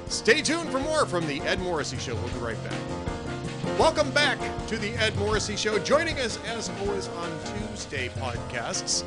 [0.08, 2.14] Stay tuned for more from the Ed Morrissey Show.
[2.14, 3.78] We'll be right back.
[3.78, 4.38] Welcome back
[4.68, 5.78] to the Ed Morrissey Show.
[5.78, 7.30] Joining us as always on
[7.70, 9.04] Tuesday podcasts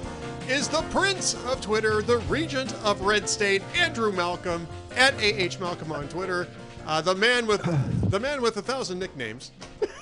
[0.48, 5.92] is the Prince of Twitter, the Regent of Red State, Andrew Malcolm at AH Malcolm
[5.92, 6.48] on Twitter.
[6.86, 7.62] Uh, the man with
[8.10, 9.52] the man with a thousand nicknames.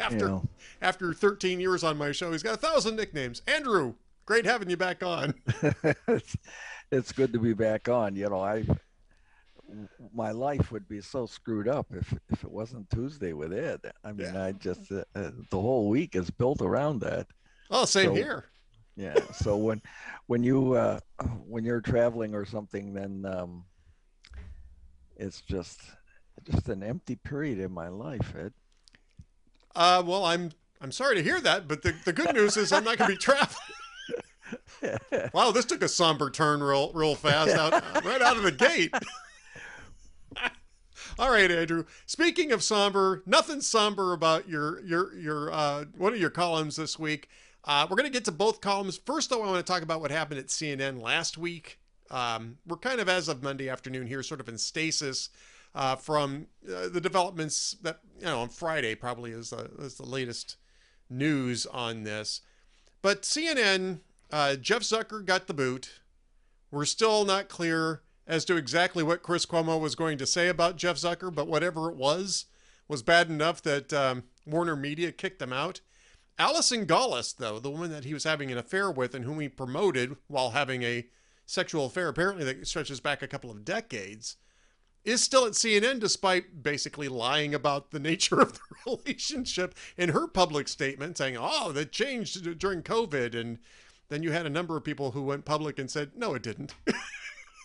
[0.04, 0.48] after you know.
[0.80, 2.32] after 13 years on my show.
[2.32, 3.42] He's got a thousand nicknames.
[3.46, 3.94] Andrew,
[4.26, 5.34] great having you back on.
[6.08, 6.36] it's,
[6.90, 8.16] it's good to be back on.
[8.16, 8.64] You know, I
[10.12, 13.80] my life would be so screwed up if if it wasn't Tuesday with Ed.
[14.04, 14.44] I mean, yeah.
[14.44, 17.26] I just uh, uh, the whole week is built around that.
[17.70, 18.44] Oh, same so, here.
[18.96, 19.14] Yeah.
[19.34, 19.80] So when
[20.26, 21.00] when you uh,
[21.46, 23.64] when you're traveling or something, then um,
[25.16, 25.80] it's just
[26.50, 28.52] just an empty period in my life, Ed.
[29.74, 30.50] Uh, well, I'm
[30.80, 33.16] I'm sorry to hear that, but the, the good news is I'm not going to
[33.16, 33.56] be traveling.
[35.34, 37.72] wow, this took a somber turn real real fast out
[38.04, 38.94] right out of the gate.
[41.18, 41.84] All right, Andrew.
[42.06, 46.98] Speaking of somber, nothing somber about your your your uh, one of your columns this
[46.98, 47.28] week.
[47.64, 48.96] Uh, we're going to get to both columns.
[48.96, 51.78] First, though, I want to talk about what happened at CNN last week.
[52.10, 55.28] Um, we're kind of as of Monday afternoon here, sort of in stasis
[55.74, 60.06] uh, from uh, the developments that you know on Friday probably is the, is the
[60.06, 60.56] latest
[61.08, 62.40] news on this.
[63.02, 64.00] But CNN,
[64.30, 66.00] uh, Jeff Zucker got the boot.
[66.70, 70.76] We're still not clear as to exactly what Chris Cuomo was going to say about
[70.76, 72.46] Jeff Zucker, but whatever it was
[72.86, 75.80] was bad enough that um, Warner Media kicked him out.
[76.38, 79.48] Allison Gollust, though, the woman that he was having an affair with and whom he
[79.48, 81.06] promoted while having a
[81.44, 84.36] sexual affair, apparently that stretches back a couple of decades,
[85.04, 90.26] is still at CNN despite basically lying about the nature of the relationship in her
[90.26, 93.58] public statement, saying, "Oh, that changed during COVID," and
[94.08, 96.74] then you had a number of people who went public and said, "No, it didn't."
[96.84, 96.96] this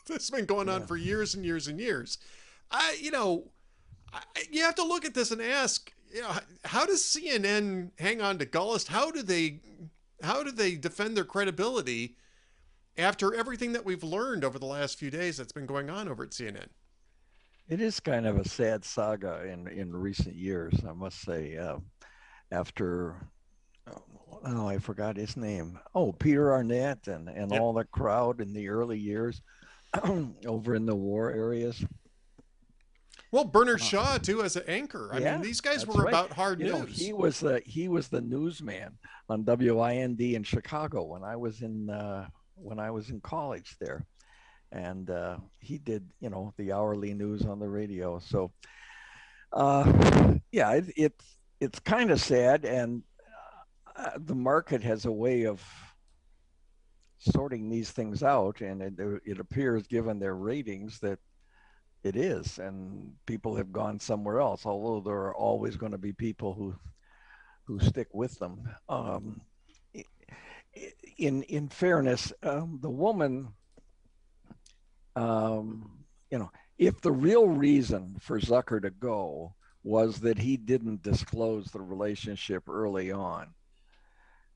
[0.08, 2.18] has been going on for years and years and years.
[2.72, 3.52] I, you know,
[4.14, 4.22] I,
[4.52, 6.32] you have to look at this and ask, you know,
[6.64, 8.88] how does CNN hang on to Gollust?
[8.88, 9.60] How do they,
[10.24, 12.16] how do they defend their credibility
[12.98, 16.24] after everything that we've learned over the last few days that's been going on over
[16.24, 16.68] at CNN?
[17.68, 21.58] It is kind of a sad saga in in recent years, I must say.
[21.58, 21.78] Uh,
[22.52, 23.16] after,
[24.46, 25.80] oh, I forgot his name.
[25.96, 27.60] Oh, Peter Arnett and and Yep.
[27.62, 29.42] all the crowd in the early years
[30.46, 31.84] over in the war areas.
[33.32, 35.10] Well, Bernard Shaw too as an anchor.
[35.12, 36.10] I Uh, Yeah, mean, these guys were right.
[36.10, 36.98] about hard You know, news.
[36.98, 38.98] he was the he was the newsman
[39.28, 44.06] on WIND in Chicago when I was in uh, when I was in college there,
[44.76, 48.20] and uh, he did you know the hourly news on the radio.
[48.20, 48.52] So,
[49.54, 53.04] uh, yeah, it, it's it's kind of sad, and
[53.96, 55.64] uh, the market has a way of
[57.18, 61.20] sorting these things out, and it, it appears, given their ratings, that
[62.04, 64.66] it is, and people have gone somewhere else.
[64.66, 66.76] Although there are always going to be people who
[67.64, 68.70] who stick with them.
[68.90, 69.42] Um,
[71.18, 73.48] in in fairness, um, the woman,
[75.16, 75.90] um,
[76.32, 81.68] you know, if the real reason for Zucker to go was that he didn't disclose
[81.68, 83.54] the relationship early on,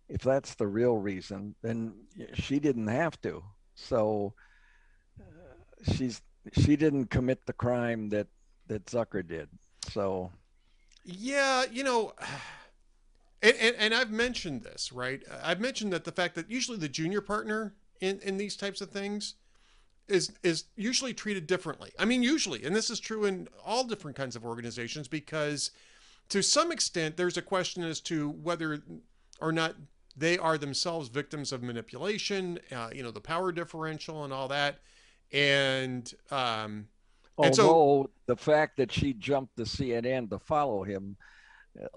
[0.09, 1.93] if that's the real reason, then
[2.33, 3.43] she didn't have to.
[3.75, 4.33] So
[5.19, 6.21] uh, she's
[6.53, 8.27] she didn't commit the crime that
[8.67, 9.49] that Zucker did.
[9.87, 10.31] So
[11.05, 12.13] Yeah, you know,
[13.41, 15.23] and, and, and I've mentioned this, right?
[15.43, 18.89] I've mentioned that the fact that usually the junior partner in, in these types of
[18.89, 19.35] things
[20.09, 21.91] is is usually treated differently.
[21.99, 25.71] I mean, usually, and this is true in all different kinds of organizations because
[26.29, 28.81] to some extent there's a question as to whether
[29.41, 29.75] or not
[30.15, 34.79] they are themselves victims of manipulation, uh, you know, the power differential and all that.
[35.31, 36.87] And um,
[37.41, 41.15] And so- although the fact that she jumped to CNN to follow him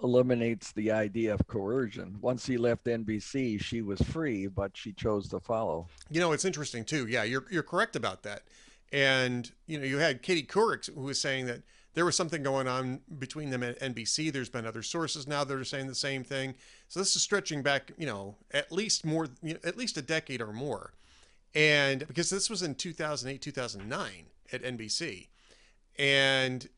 [0.03, 2.17] eliminates the idea of coercion.
[2.21, 5.89] Once he left NBC, she was free, but she chose to follow.
[6.11, 7.07] You know, it's interesting too.
[7.07, 8.43] Yeah, you're you're correct about that.
[8.93, 11.63] And you know, you had Katie Couric who was saying that
[11.95, 14.33] there was something going on between them at NBC.
[14.33, 16.55] There's been other sources now that are saying the same thing.
[16.89, 20.03] So this is stretching back, you know, at least more, you know, at least a
[20.03, 20.93] decade or more.
[21.55, 24.11] And because this was in 2008, 2009
[24.53, 25.29] at NBC,
[25.99, 26.69] and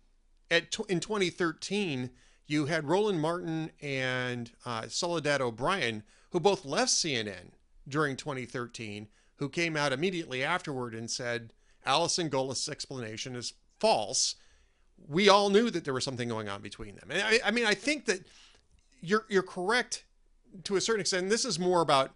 [0.51, 2.11] at in 2013,
[2.47, 7.53] you had Roland Martin and uh, Soledad O'Brien, who both left CNN
[7.89, 11.53] during 2013, who came out immediately afterward and said
[11.87, 14.37] Allison Gollust's explanation is false.
[15.09, 17.67] We all knew that there was something going on between them, and I, I mean,
[17.67, 18.27] I think that
[19.01, 20.05] you're you're correct
[20.65, 21.25] to a certain extent.
[21.25, 22.13] And this is more about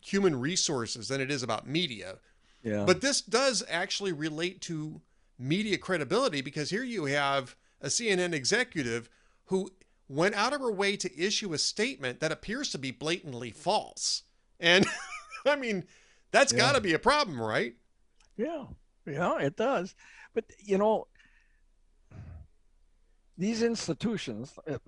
[0.00, 2.16] human resources than it is about media.
[2.62, 2.84] Yeah.
[2.84, 5.00] But this does actually relate to
[5.38, 9.08] media credibility because here you have a CNN executive
[9.46, 9.70] who
[10.08, 14.22] went out of her way to issue a statement that appears to be blatantly false.
[14.60, 14.86] And
[15.46, 15.84] I mean,
[16.30, 16.58] that's Yeah.
[16.58, 17.74] got to be a problem, right?
[18.36, 18.66] Yeah,
[19.06, 19.94] yeah, it does.
[20.34, 21.06] But you know,
[23.38, 24.78] these institutions, uh,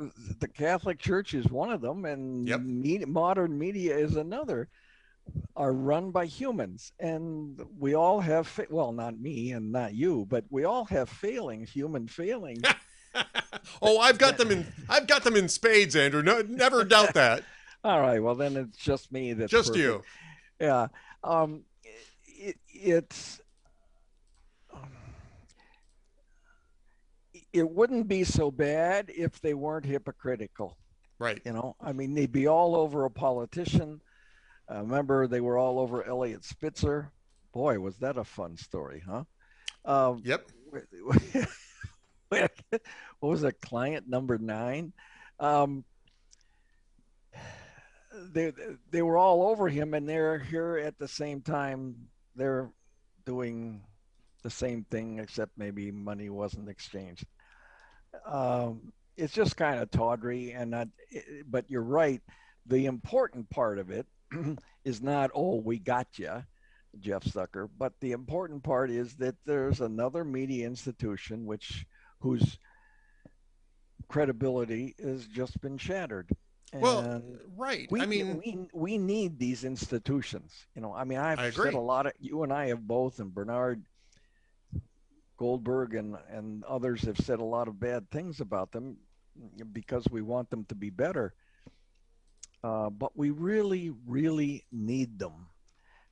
[0.40, 2.60] the Catholic Church is one of them, and Yep.
[2.60, 4.68] me- modern media is another.
[5.54, 10.24] Are run by humans, and we all have fa- well, not me and not you,
[10.26, 12.62] but we all have failing human failings.
[13.82, 16.22] oh, I've got them in I've got them in spades, Andrew.
[16.22, 17.42] No, never doubt that.
[17.84, 19.82] all right, well then it's just me that's Just perfect.
[19.84, 20.02] you.
[20.60, 20.88] yeah
[21.24, 21.62] um
[22.26, 23.40] it, it's
[27.52, 30.76] it wouldn't be so bad if they weren't hypocritical
[31.20, 31.40] Right.
[31.44, 34.00] you know i mean they'd be all over a politician
[34.72, 37.10] uh, remember they were all over eliot spitzer
[37.52, 39.24] boy was that a fun story huh
[39.84, 40.46] um, Yep.
[42.30, 42.80] what
[43.20, 44.92] was it client number nine?
[45.40, 45.84] Um,
[48.32, 48.52] they
[48.90, 51.94] they were all over him and they're here at the same time.
[52.34, 52.70] They're
[53.24, 53.82] doing
[54.42, 57.26] the same thing except maybe money wasn't exchanged.
[58.26, 60.88] Um, it's just kind of tawdry and not
[61.48, 62.22] but you're right.
[62.66, 64.06] The important part of it
[64.84, 66.42] is not oh we got you
[67.00, 71.86] jeff zucker but the important part is that there's another media institution which
[72.20, 72.58] whose
[74.08, 76.28] credibility has just been shattered
[76.72, 77.22] Well,
[77.56, 77.88] right.
[77.90, 80.66] we, I mean, we we need these institutions.
[80.74, 83.20] You know, I mean, I've I said a lot of you and I have both,
[83.20, 83.82] and Bernard
[85.38, 88.98] Goldberg and, and others have said a lot of bad things about them
[89.72, 91.32] because we want them to be better.
[92.62, 95.46] Uh, but we really, really need them.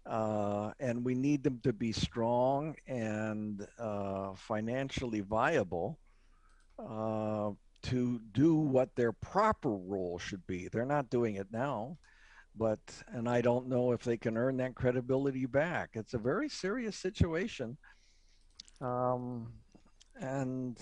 [0.08, 5.98] Uh, and we need them to be strong and uh, financially viable
[6.78, 7.50] uh,
[7.82, 10.68] to do what their proper role should be.
[10.68, 11.98] They're not doing it now,
[12.56, 12.78] but,
[13.08, 15.90] and I don't know if they can earn that credibility back.
[15.94, 17.76] It's a very serious situation.
[18.80, 19.52] Um,
[20.20, 20.78] and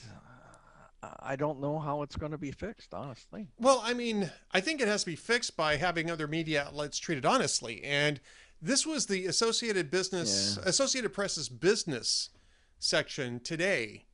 [1.21, 3.49] I don't know how it's going to be fixed, honestly.
[3.59, 6.99] Well, I mean, I think it has to be fixed by having other media outlets
[6.99, 7.83] treated honestly.
[7.85, 8.21] And
[8.61, 10.69] this was the Associated Business, yeah.
[10.69, 12.31] Associated Press's business
[12.79, 14.05] section today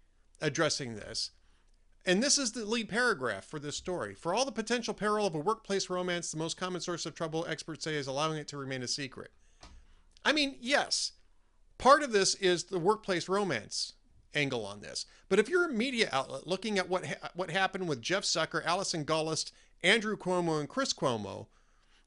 [0.40, 1.30] addressing this.
[2.06, 4.14] And this is the lead paragraph for this story.
[4.14, 7.44] For all the potential peril of a workplace romance, the most common source of trouble,
[7.48, 9.30] experts say, is allowing it to remain a secret.
[10.24, 11.12] I mean, yes,
[11.78, 13.94] part of this is the workplace romance
[14.34, 15.06] angle on this.
[15.28, 18.64] But if you're a media outlet looking at what ha- what happened with Jeff Zucker,
[18.64, 21.46] Allison Gollust, Andrew Cuomo, and Chris Cuomo,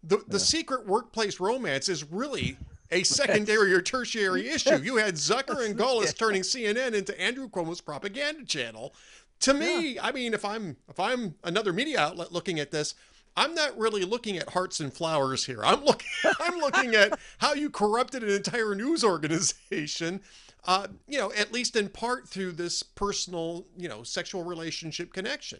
[0.04, 0.38] the the yeah.
[0.38, 2.58] secret workplace romance is really
[2.91, 4.78] a secondary or tertiary issue.
[4.82, 6.12] You had Zucker and Gollust yeah.
[6.12, 8.93] turning CNN into Andrew Cuomo's propaganda channel.
[9.41, 10.06] To me, yeah.
[10.06, 12.95] I mean, if I'm if I'm another media outlet looking at this,
[13.36, 15.64] I'm not really looking at hearts and flowers here.
[15.64, 16.08] I'm looking
[16.39, 20.22] I'm looking at how you corrupted an entire news organization
[20.66, 25.60] uh, you know, at least in part through this personal, you know, sexual relationship connection.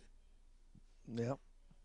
[1.14, 1.34] Yeah,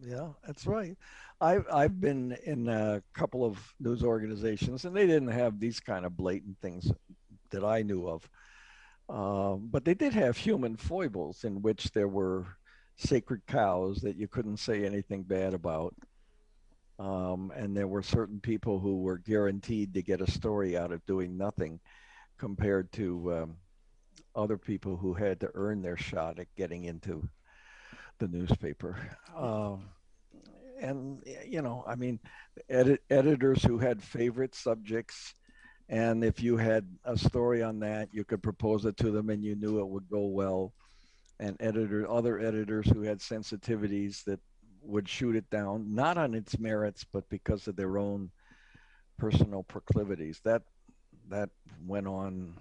[0.01, 0.97] yeah, that's right.
[1.41, 6.07] I've I've been in a couple of news organizations, and they didn't have these kind
[6.07, 6.91] of blatant things
[7.51, 8.29] that I knew of,
[9.09, 12.47] uh, but they did have human foibles in which there were
[12.97, 15.95] sacred cows that you couldn't say anything bad about.
[16.99, 21.05] Um, and there were certain people who were guaranteed to get a story out of
[21.07, 21.81] doing nothing
[22.39, 23.57] compared to um,
[24.35, 27.29] other people who had to earn their shot at getting into
[28.19, 28.97] the newspaper.
[29.37, 29.89] Um,
[30.81, 32.21] and you know, I mean,
[32.69, 35.35] edit, editors who had favorite subjects,
[35.89, 39.43] and if you had a story on that, you could propose it to them, and
[39.43, 40.73] you knew it would go well.
[41.41, 44.41] And editor, other editors who had sensitivities that
[44.83, 48.31] would shoot it down, not on its merits, but because of their own
[49.19, 50.41] personal proclivities.
[50.45, 50.63] That
[51.29, 51.51] that
[51.87, 52.55] went on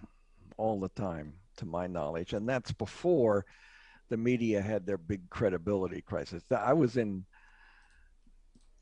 [0.57, 3.45] all the time, to my knowledge, and that's before
[4.09, 6.43] the media had their big credibility crisis.
[6.51, 7.25] I was in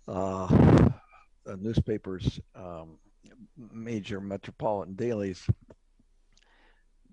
[0.07, 0.89] uh,
[1.57, 2.99] newspapers, um,
[3.57, 5.45] major metropolitan dailies,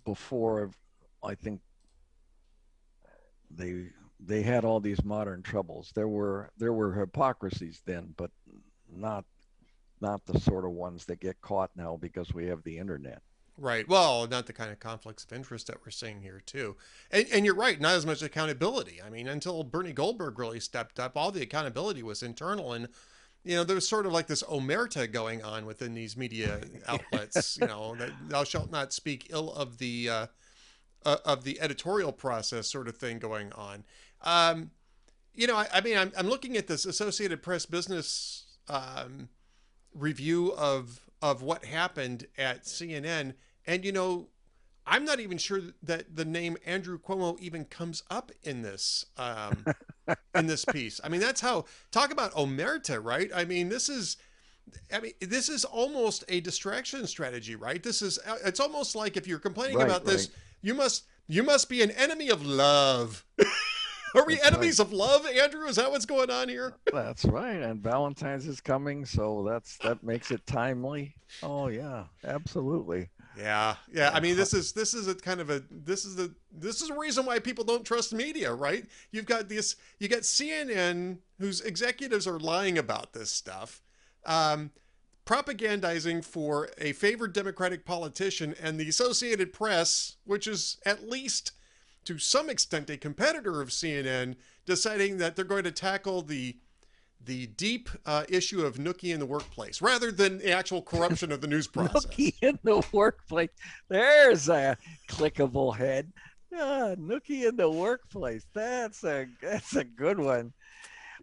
[0.04, 0.70] before
[1.22, 1.60] I think
[3.50, 3.88] they
[4.24, 5.92] they had all these modern troubles.
[5.94, 8.30] There were there were hypocrisies then, but
[8.90, 9.24] not
[10.00, 13.22] not the sort of ones that get caught now because we have the internet.
[13.58, 13.86] Right.
[13.86, 16.76] Well, not the kind of conflicts of interest that we're seeing here too.
[17.10, 19.00] And, and you're right, not as much accountability.
[19.04, 22.88] I mean, until Bernie Goldberg really stepped up, all the accountability was internal and
[23.44, 27.58] you know, there was sort of like this omerta going on within these media outlets,
[27.60, 30.26] you know, that thou shalt not speak ill of the uh,
[31.04, 33.84] uh, of the editorial process sort of thing going on.
[34.22, 34.70] Um,
[35.34, 39.28] you know, I, I mean, I'm, I'm looking at this Associated Press business um,
[39.94, 43.34] review of of what happened at CNN,
[43.66, 44.28] and you know,
[44.84, 49.64] I'm not even sure that the name Andrew Cuomo even comes up in this um,
[50.34, 51.00] in this piece.
[51.02, 53.30] I mean, that's how talk about omerta, right?
[53.34, 54.16] I mean, this is.
[54.92, 57.82] I mean, this is almost a distraction strategy, right?
[57.82, 61.68] This is it's almost like if you're complaining right, about this, you must you must
[61.68, 63.24] be an enemy of love.
[64.14, 64.86] Are we That's enemies right.
[64.86, 65.66] of love, Andrew?
[65.66, 66.74] Is that what's going on here?
[66.92, 67.62] That's right.
[67.62, 71.14] And Valentine's is coming, so that's that makes it timely.
[71.42, 73.08] Oh yeah, absolutely.
[73.36, 74.10] Yeah, yeah.
[74.12, 76.90] I mean, this is this is a kind of a this is a this is
[76.90, 78.84] a reason why people don't trust media, right?
[79.10, 83.82] You've got this, you got CNN, whose executives are lying about this stuff,
[84.26, 84.70] um,
[85.24, 91.52] propagandizing for a favored Democratic politician, and the Associated Press, which is at least
[92.04, 94.36] to some extent a competitor of CNN,
[94.66, 96.56] deciding that they're going to tackle the
[97.24, 101.40] the deep uh, issue of Nookie in the workplace rather than the actual corruption of
[101.40, 102.06] the news process.
[102.06, 103.50] Nookie in the workplace.
[103.88, 104.76] There's a
[105.08, 106.12] clickable head.
[106.54, 108.44] Ah, Nookie in the workplace.
[108.52, 110.52] That's a that's a good one.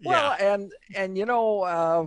[0.03, 0.53] Well, yeah.
[0.53, 2.05] and and you know, uh,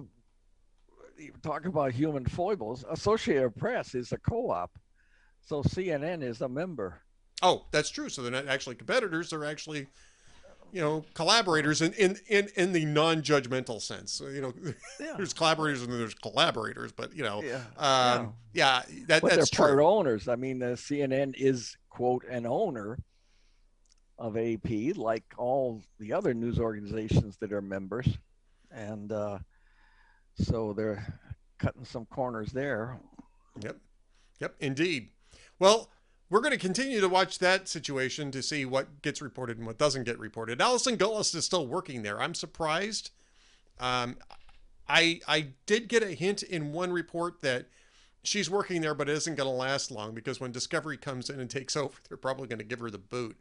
[1.42, 2.84] talk about human foibles.
[2.90, 4.70] Associated Press is a co-op,
[5.42, 7.01] so CNN is a member.
[7.43, 8.09] Oh, that's true.
[8.09, 9.88] So they're not actually competitors; they're actually,
[10.72, 14.12] you know, collaborators in in in, in the non-judgmental sense.
[14.12, 14.53] So, you know,
[15.01, 15.14] yeah.
[15.16, 18.82] there's collaborators and there's collaborators, but you know, yeah, um, yeah.
[18.88, 19.76] yeah that, but that's they're true.
[19.76, 20.28] part owners.
[20.28, 22.99] I mean, the CNN is quote an owner
[24.18, 28.07] of AP, like all the other news organizations that are members,
[28.70, 29.38] and uh,
[30.36, 31.18] so they're
[31.59, 33.01] cutting some corners there.
[33.61, 33.78] Yep,
[34.40, 35.09] yep, indeed.
[35.59, 35.90] Well,
[36.32, 39.76] we're going to continue to watch that situation to see what gets reported and what
[39.76, 40.62] doesn't get reported.
[40.62, 42.18] Allison Gollust is still working there.
[42.18, 43.10] I'm surprised.
[43.78, 44.16] Um,
[44.88, 47.66] I I did get a hint in one report that
[48.22, 51.38] she's working there, but it isn't going to last long because when Discovery comes in
[51.38, 53.36] and takes over, they're probably going to give her the boot.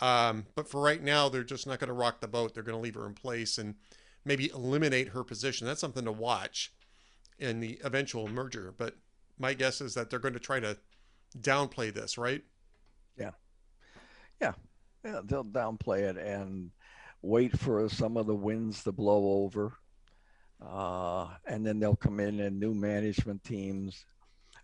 [0.00, 2.52] Um, but for right now, they're just not going to rock the boat.
[2.52, 3.74] They're going to leave her in place and
[4.22, 5.66] maybe eliminate her position.
[5.66, 6.74] That's something to watch
[7.38, 8.74] in the eventual merger.
[8.76, 8.96] But
[9.38, 10.76] my guess is that they're going to try to
[11.40, 12.42] downplay this, right?
[13.16, 13.30] Yeah.
[14.40, 14.52] Yeah.
[15.04, 15.20] Yeah.
[15.24, 16.70] They'll downplay it and
[17.22, 19.72] wait for some of the winds to blow over.
[20.64, 24.04] Uh, and then they'll come in and new management teams.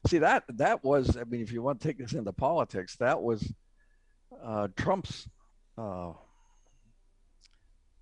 [0.06, 3.20] See that that was I mean if you want to take this into politics that
[3.20, 3.52] was
[4.42, 5.28] uh, Trump's
[5.76, 6.12] uh,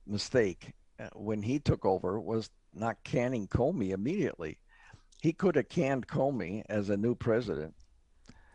[0.06, 4.58] mistake uh, when he took over was not canning Comey immediately.
[5.22, 7.74] He could have canned Comey as a new president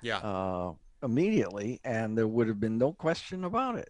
[0.04, 0.18] yeah.
[0.18, 3.90] Uh, immediately, and there would have been no question about it.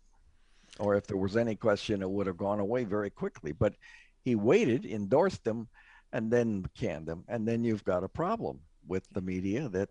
[0.79, 3.51] Or if there was any question, it would have gone away very quickly.
[3.51, 3.75] But
[4.23, 5.67] he waited, endorsed them,
[6.11, 7.25] and then canned them.
[7.27, 9.89] And then you've got a problem with the media that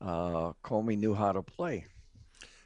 [0.00, 1.86] uh, Comey knew how to play.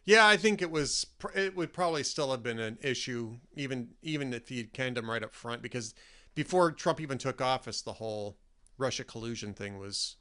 [0.05, 1.07] Yeah, I think it was.
[1.35, 5.23] It would probably still have been an issue, even even if he'd canned him right
[5.23, 5.95] up front, because
[6.35, 8.37] before Trump even took office, the whole
[8.79, 10.17] Russia collusion thing was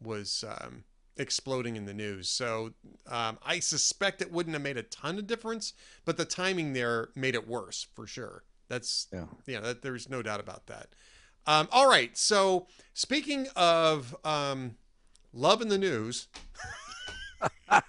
[0.00, 0.84] was um,
[1.16, 2.28] exploding in the news.
[2.28, 2.72] So
[3.08, 5.72] um, I suspect it wouldn't have made a ton of difference,
[6.04, 8.44] but the timing there made it worse for sure.
[8.68, 9.60] That's yeah, yeah.
[9.60, 10.88] That, there's no doubt about that.
[11.46, 12.16] Um, all right.
[12.16, 14.76] So speaking of um,
[15.32, 16.28] love in the news.
[17.68, 17.80] Uh,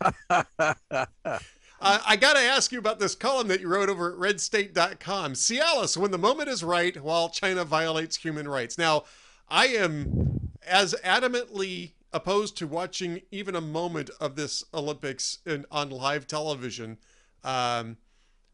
[1.84, 5.32] I got to ask you about this column that you wrote over at redstate.com.
[5.32, 8.78] Cialis, when the moment is right, while China violates human rights.
[8.78, 9.04] Now,
[9.48, 15.90] I am as adamantly opposed to watching even a moment of this Olympics in, on
[15.90, 16.98] live television
[17.44, 17.96] um,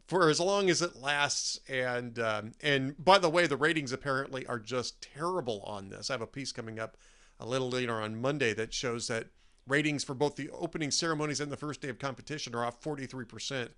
[0.07, 1.61] for as long as it lasts.
[1.69, 6.11] And um, and by the way, the ratings apparently are just terrible on this.
[6.11, 6.97] I have a piece coming up
[7.41, 9.27] a little later on Monday that shows that
[9.67, 13.69] ratings for both the opening ceremonies and the first day of competition are off 43%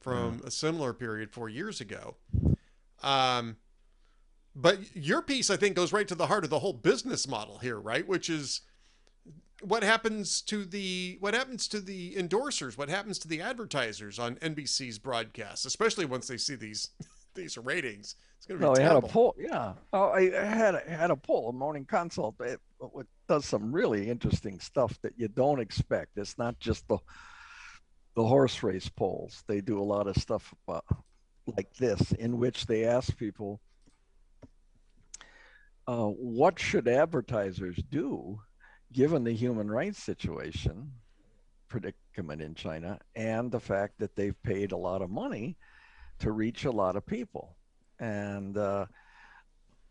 [0.00, 0.44] from mm.
[0.44, 2.16] a similar period four years ago.
[3.02, 3.56] Um,
[4.54, 7.58] but your piece, I think, goes right to the heart of the whole business model
[7.58, 8.06] here, right?
[8.06, 8.60] Which is
[9.62, 12.76] what happens to the what happens to the endorsers?
[12.76, 16.90] What happens to the advertisers on nbc's broadcasts especially once they see these
[17.34, 18.16] these ratings?
[18.36, 18.96] It's going to be no, terrible.
[18.96, 19.72] I had a poll yeah.
[19.92, 22.60] Oh, I, had a, had a poll a morning consult it,
[22.96, 26.18] it does some really interesting stuff that you don't expect.
[26.18, 26.98] It's not just the
[28.14, 29.42] the horse race polls.
[29.46, 30.84] They do a lot of stuff about,
[31.46, 33.60] like this in which they ask people
[35.86, 38.40] uh, what should advertisers do
[38.92, 40.92] given the human rights situation
[41.68, 45.56] predicament in China and the fact that they've paid a lot of money
[46.18, 47.56] to reach a lot of people.
[47.98, 48.86] And uh,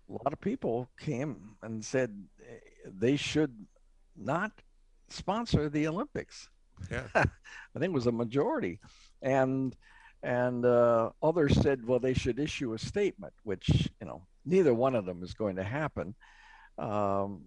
[0.09, 3.65] a lot of people came and said eh, they should
[4.15, 4.51] not
[5.09, 6.49] sponsor the Olympics.
[6.89, 7.07] Yeah.
[7.15, 7.23] I
[7.73, 8.79] think it was a majority.
[9.21, 9.75] And
[10.23, 14.93] and uh, others said, well, they should issue a statement, which, you know, neither one
[14.93, 16.13] of them is going to happen.
[16.77, 17.45] Um,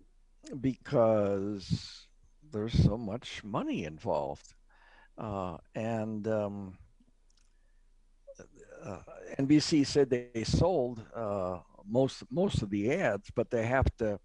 [0.60, 2.06] because
[2.52, 4.54] there's so much money involved.
[5.16, 6.78] Uh, and um,
[8.84, 8.98] uh,
[9.38, 14.18] NBC said they sold uh, most most of the ads, but they have to.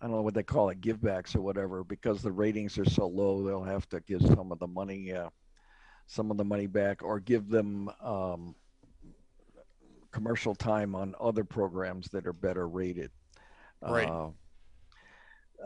[0.00, 3.06] I don't know what they call it, givebacks or whatever, because the ratings are so
[3.06, 3.44] low.
[3.44, 5.28] They'll have to give some of the money, uh,
[6.08, 8.56] some of the money back, or give them um,
[10.10, 13.12] commercial time on other programs that are better rated.
[13.80, 14.08] Right.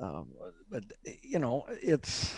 [0.01, 0.29] Uh, um,
[0.71, 0.85] but
[1.23, 2.35] you know, it's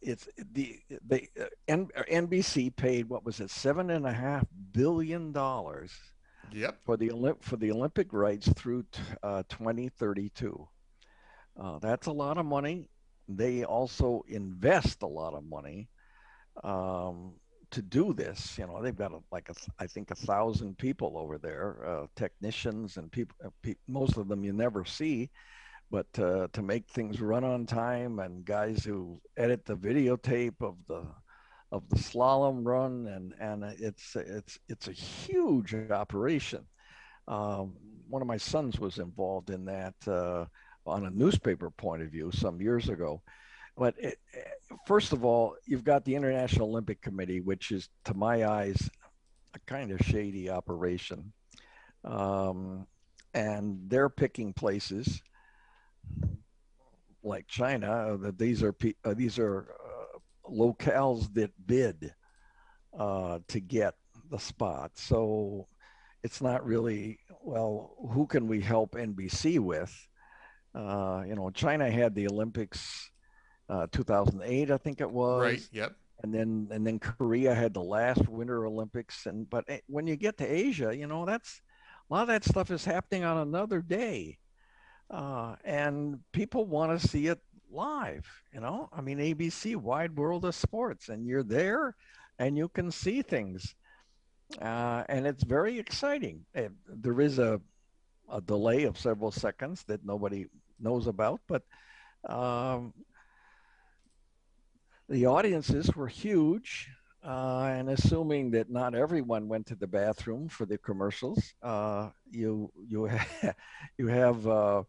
[0.00, 5.32] it's the the uh, N, NBC paid what was it seven and a half billion
[5.32, 5.92] dollars.
[6.52, 6.78] Yep.
[6.84, 8.84] For the Olymp for the Olympic rights through
[9.22, 10.68] uh, 2032.
[11.58, 12.88] Uh, that's a lot of money.
[13.28, 15.88] They also invest a lot of money
[16.64, 17.34] um,
[17.70, 18.58] to do this.
[18.58, 22.06] You know, they've got a, like a, I think a thousand people over there, uh,
[22.16, 23.36] technicians and people.
[23.44, 25.30] Uh, pe- most of them you never see
[25.92, 31.04] but to make things run on time and guys who edit the videotape of the
[31.70, 36.64] of the slalom run and and it's it's it's a huge operation.
[37.28, 37.74] Um,
[38.08, 40.46] one of my sons was involved in that uh,
[40.86, 43.22] on a newspaper point of view some years ago,
[43.76, 44.18] but it,
[44.86, 48.90] first of all, you've got the International Olympic Committee, which is, to my eyes,
[49.54, 51.32] a kind of shady operation.
[52.04, 52.86] Um,
[53.32, 55.22] and they're picking places
[57.22, 58.16] like China.
[58.18, 58.74] That these are
[59.04, 60.18] uh, these are uh,
[60.50, 62.14] locales that bid
[62.98, 63.94] uh, to get
[64.30, 64.92] the spot.
[64.94, 65.68] So
[66.22, 67.96] it's not really well.
[68.10, 69.92] Who can we help NBC with?
[70.74, 73.10] Uh, you know, China had the Olympics,
[73.68, 75.42] uh, 2008, I think it was.
[75.42, 75.68] Right.
[75.72, 75.92] Yep.
[76.22, 79.26] And then and then Korea had the last Winter Olympics.
[79.26, 81.60] And but eh, when you get to Asia, you know, that's
[82.08, 84.38] a lot of that stuff is happening on another day,
[85.10, 88.26] uh, and people want to see it live.
[88.52, 91.96] You know, I mean, ABC, Wide World of Sports, and you're there,
[92.38, 93.74] and you can see things,
[94.60, 96.44] uh, and it's very exciting.
[96.54, 97.60] It, eh, there is a
[98.30, 100.46] a delay of several seconds that nobody
[100.80, 101.62] knows about, but
[102.28, 102.94] um,
[105.08, 106.88] the audiences were huge.
[107.24, 112.68] Uh, and assuming that not everyone went to the bathroom for the commercials, uh, you
[112.88, 113.52] you ha-
[113.98, 114.82] you have uh,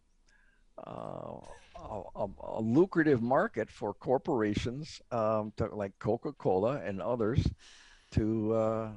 [0.78, 1.36] uh
[2.16, 7.46] a, a, lucrative market for corporations um, to, like Coca-Cola and others
[8.12, 8.88] to uh,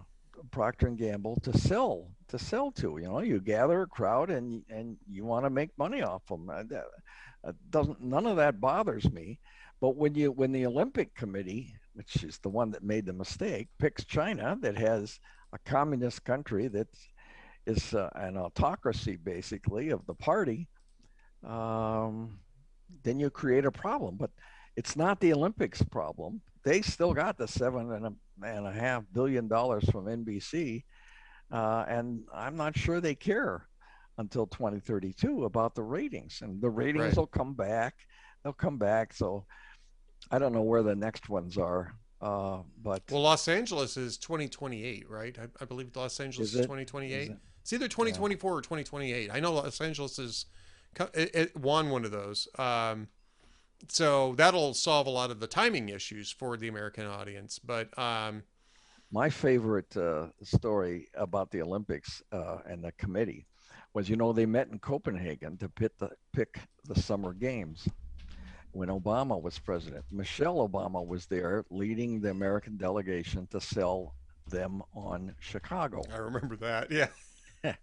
[0.51, 2.97] Procter and Gamble to sell to sell to.
[2.97, 6.49] You know, you gather a crowd and and you want to make money off them.
[6.49, 9.39] Uh, doesn't none of that bothers me.
[9.79, 13.67] But when you when the Olympic Committee, which is the one that made the mistake,
[13.79, 15.19] picks China that has
[15.53, 16.87] a communist country that
[17.65, 20.67] is uh, an autocracy basically of the party,
[21.45, 22.39] um,
[23.03, 24.15] then you create a problem.
[24.15, 24.31] But
[24.76, 26.41] it's not the Olympics problem.
[26.64, 28.14] They still got the seven and a,
[28.45, 30.84] and a half billion dollars from NBC,
[31.51, 33.68] uh, and I'm not sure they care
[34.18, 36.39] until 2032 about the ratings.
[36.41, 37.18] And the ratings right.
[37.18, 37.95] will come back.
[38.43, 39.14] They'll come back.
[39.14, 39.45] So
[40.31, 41.93] I don't know where the next ones are.
[42.19, 45.38] Uh, but well, Los Angeles is 2028, right?
[45.39, 47.30] I, I believe Los Angeles is, is 2028.
[47.30, 47.38] It?
[47.61, 48.57] It's either 2024 yeah.
[48.57, 49.30] or 2028.
[49.31, 50.45] I know Los Angeles is
[51.14, 52.47] it, it won one of those.
[52.57, 53.07] Um,
[53.88, 57.59] so that'll solve a lot of the timing issues for the American audience.
[57.59, 58.43] But um,
[59.11, 63.45] my favorite uh, story about the Olympics uh, and the committee
[63.93, 67.88] was, you know, they met in Copenhagen to pick the, pick the summer games
[68.72, 70.03] when Obama was president.
[70.11, 74.14] Michelle Obama was there leading the American delegation to sell
[74.49, 76.01] them on Chicago.
[76.14, 76.91] I remember that.
[76.91, 77.07] Yeah.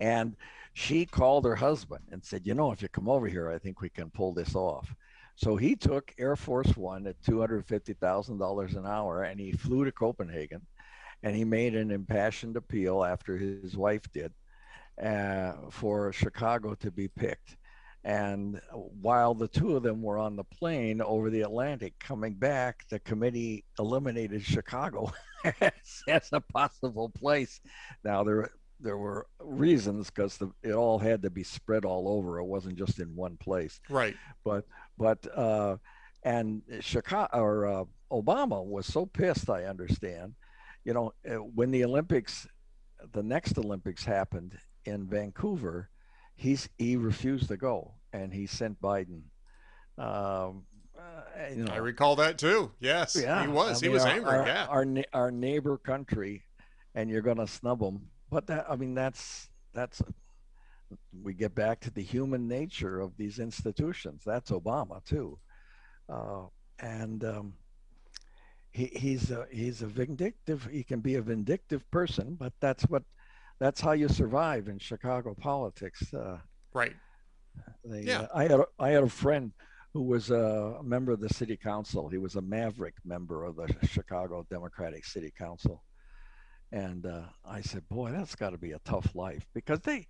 [0.00, 0.36] and
[0.78, 3.80] she called her husband and said, You know, if you come over here, I think
[3.80, 4.94] we can pull this off.
[5.34, 10.64] So he took Air Force One at $250,000 an hour and he flew to Copenhagen
[11.24, 14.32] and he made an impassioned appeal after his wife did
[15.02, 17.56] uh, for Chicago to be picked.
[18.04, 22.84] And while the two of them were on the plane over the Atlantic coming back,
[22.88, 25.12] the committee eliminated Chicago
[26.08, 27.60] as a possible place.
[28.04, 28.48] Now there
[28.80, 32.38] there were reasons because it all had to be spread all over.
[32.38, 33.80] It wasn't just in one place.
[33.88, 34.16] Right.
[34.44, 34.64] But
[34.96, 35.76] but uh,
[36.22, 39.50] and Chicago or uh, Obama was so pissed.
[39.50, 40.34] I understand.
[40.84, 42.46] You know, uh, when the Olympics,
[43.12, 45.90] the next Olympics happened in Vancouver,
[46.34, 49.22] he's he refused to go and he sent Biden.
[49.98, 50.64] Um,
[50.96, 51.22] uh,
[51.54, 52.72] you know, I recall that too.
[52.80, 53.82] Yes, yeah, he was.
[53.82, 54.30] I mean, he was our, angry.
[54.30, 56.44] Our, yeah, our our neighbor country,
[56.94, 58.08] and you're going to snub them.
[58.30, 60.02] But that I mean, that's that's
[61.22, 64.22] we get back to the human nature of these institutions.
[64.24, 65.38] That's Obama too,
[66.08, 66.46] uh,
[66.78, 67.54] and um,
[68.70, 70.68] he, he's a he's a vindictive.
[70.70, 73.02] He can be a vindictive person, but that's what
[73.58, 76.12] that's how you survive in Chicago politics.
[76.12, 76.38] Uh,
[76.72, 76.94] right.
[77.84, 78.20] They, yeah.
[78.20, 79.52] Uh, I had a, I had a friend
[79.92, 82.08] who was a member of the city council.
[82.08, 85.82] He was a maverick member of the Chicago Democratic City Council,
[86.72, 90.06] and uh, I said, "Boy, that's got to be a tough life because they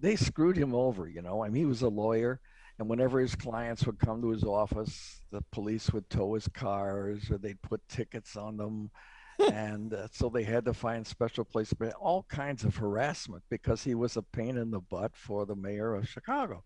[0.00, 1.08] they screwed him over.
[1.08, 2.40] You know, I mean, he was a lawyer."
[2.78, 7.30] And whenever his clients would come to his office, the police would tow his cars
[7.30, 8.90] or they'd put tickets on them
[9.38, 13.82] and uh, so they had to find special places, but all kinds of harassment because
[13.82, 16.62] he was a pain in the butt for the mayor of Chicago.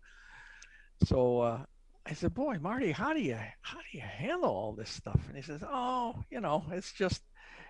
[1.05, 1.63] So uh,
[2.05, 5.35] I said, "Boy, Marty, how do you how do you handle all this stuff?" And
[5.35, 7.23] he says, "Oh, you know, it's just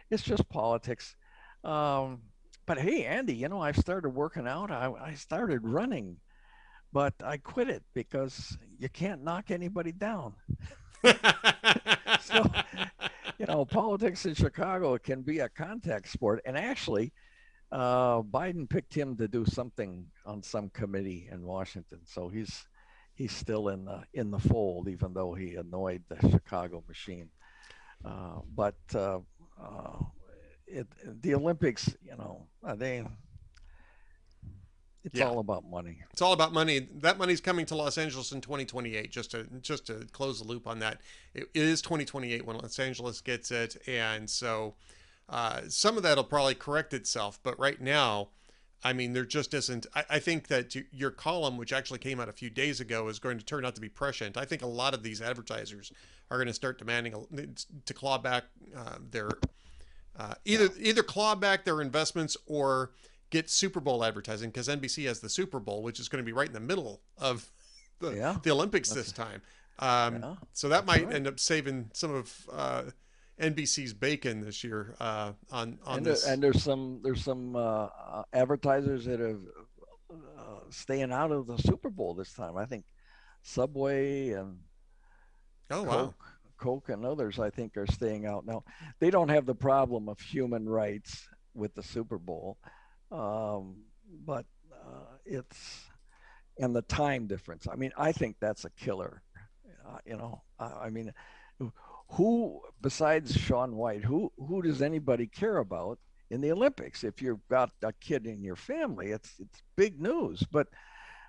[0.09, 1.15] it's just politics."
[1.63, 2.21] Um,
[2.65, 4.71] but hey, Andy, you know, I've started working out.
[4.71, 6.17] I, I started running,
[6.91, 10.33] but I quit it because you can't knock anybody down.
[12.21, 12.43] so
[13.37, 16.41] you know, politics in Chicago can be a contact sport.
[16.45, 17.13] And actually,
[17.71, 21.99] uh, Biden picked him to do something on some committee in Washington.
[22.05, 22.65] So he's
[23.15, 27.29] he's still in the in the fold, even though he annoyed the Chicago machine.
[28.03, 29.19] Uh, but uh,
[29.61, 29.99] uh,
[30.67, 30.87] it,
[31.21, 32.45] the Olympics, you know,
[32.75, 33.03] they
[35.03, 35.25] it's Yeah.
[35.29, 36.03] all about money.
[36.11, 36.79] It's all about money.
[36.95, 39.09] That money's coming to Los Angeles in 2028.
[39.11, 40.99] Just to just to close the loop on that,
[41.33, 44.75] it is 2028 when Los Angeles gets it, and so
[45.29, 47.39] uh, some of that'll probably correct itself.
[47.41, 48.29] But right now,
[48.83, 49.85] I mean, there just isn't.
[49.95, 53.17] I, I think that your column, which actually came out a few days ago, is
[53.19, 54.35] going to turn out to be prescient.
[54.35, 55.91] I think a lot of these advertisers
[56.29, 57.47] are going to start demanding a-
[57.85, 58.43] to claw back
[58.75, 59.29] uh, their
[60.17, 62.91] uh, either either claw back their investments or
[63.29, 66.31] get Super Bowl advertising because NBC has the Super Bowl, which is going to be
[66.33, 67.49] right in the middle of
[67.99, 68.37] the, Yeah.
[68.41, 69.41] the Olympics this time.
[69.79, 71.15] Um, Yeah, so that might right.
[71.15, 72.83] end up saving some of uh,
[73.39, 76.25] NBC's bacon this year uh, on on and, there- this.
[76.25, 79.37] and there's some there's some uh, uh, advertisers that are
[80.09, 82.57] uh, staying out of the Super Bowl this time.
[82.57, 82.85] I think
[83.43, 84.57] Subway and
[85.69, 86.13] oh wow!
[86.57, 88.63] Coke, and others, I think, are staying out now.
[88.99, 92.57] They don't have the problem of human rights with the Super Bowl,
[93.11, 93.77] um,
[94.25, 95.85] but uh, it's
[96.59, 97.67] and the time difference.
[97.71, 99.21] I mean, I think that's a killer.
[99.87, 101.13] Uh, you know, uh, I mean,
[102.09, 107.03] who besides Shaun White, who who does anybody care about in the Olympics?
[107.03, 110.67] If you've got a kid in your family, it's it's big news, but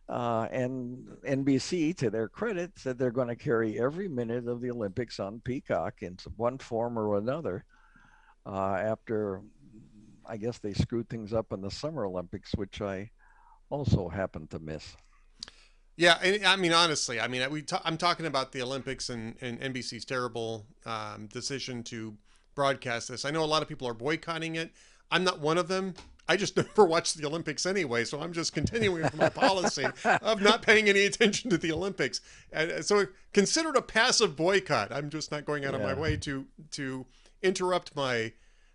[0.08, 4.70] uh, and NBC, to their credit, said they're going to carry every minute of the
[4.70, 7.64] Olympics on Peacock in one form or another.
[8.46, 9.42] Uh, after,
[10.26, 13.10] I guess they screwed things up in the Summer Olympics, which I
[13.68, 14.96] also happened to miss.
[15.96, 16.16] Yeah,
[16.46, 20.04] I mean honestly, I mean we ta- I'm talking about the Olympics and, and NBC's
[20.04, 22.16] terrible um, decision to
[22.54, 23.24] broadcast this.
[23.24, 24.70] I know a lot of people are boycotting it.
[25.10, 25.94] I'm not one of them.
[26.28, 30.42] I just never watched the Olympics anyway, so I'm just continuing with my policy of
[30.42, 32.20] not paying any attention to the Olympics.
[32.52, 34.92] And uh, so considered a passive boycott.
[34.92, 37.06] I'm just not going out of my way to to
[37.42, 38.32] interrupt my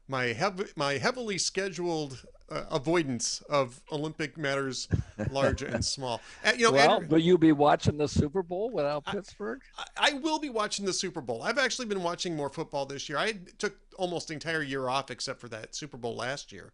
[0.07, 4.88] my hev- my heavily scheduled uh, avoidance of Olympic matters,
[5.31, 6.21] large and small.
[6.45, 9.61] Uh, you know, well, Andrew- will you be watching the Super Bowl without Pittsburgh?
[9.77, 11.41] I- I will be watching the Super Bowl.
[11.41, 13.17] I've actually been watching more football this year.
[13.17, 16.73] I took almost the entire year off except for that Super Bowl last year.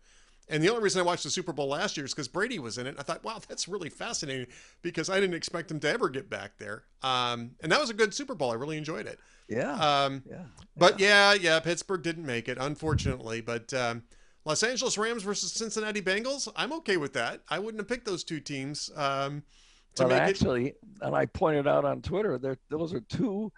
[0.50, 2.78] And the only reason I watched the Super Bowl last year is because Brady was
[2.80, 2.96] in it.
[2.98, 4.48] I thought, wow, that's really fascinating
[4.82, 6.84] because I didn't expect him to ever get back there.
[7.04, 8.52] Um, and that was a good Super Bowl.
[8.52, 9.20] I really enjoyed it.
[9.48, 10.44] Yeah, Um, yeah.
[10.76, 13.42] but yeah, yeah, Pittsburgh didn't make it, unfortunately.
[13.42, 14.04] But um,
[14.46, 17.42] Los Angeles Rams versus Cincinnati Bengals, I'm okay with that.
[17.50, 19.44] I wouldn't have picked those two teams um,
[19.96, 20.30] to But make it.
[20.30, 23.52] actually, and I pointed out on Twitter that those are two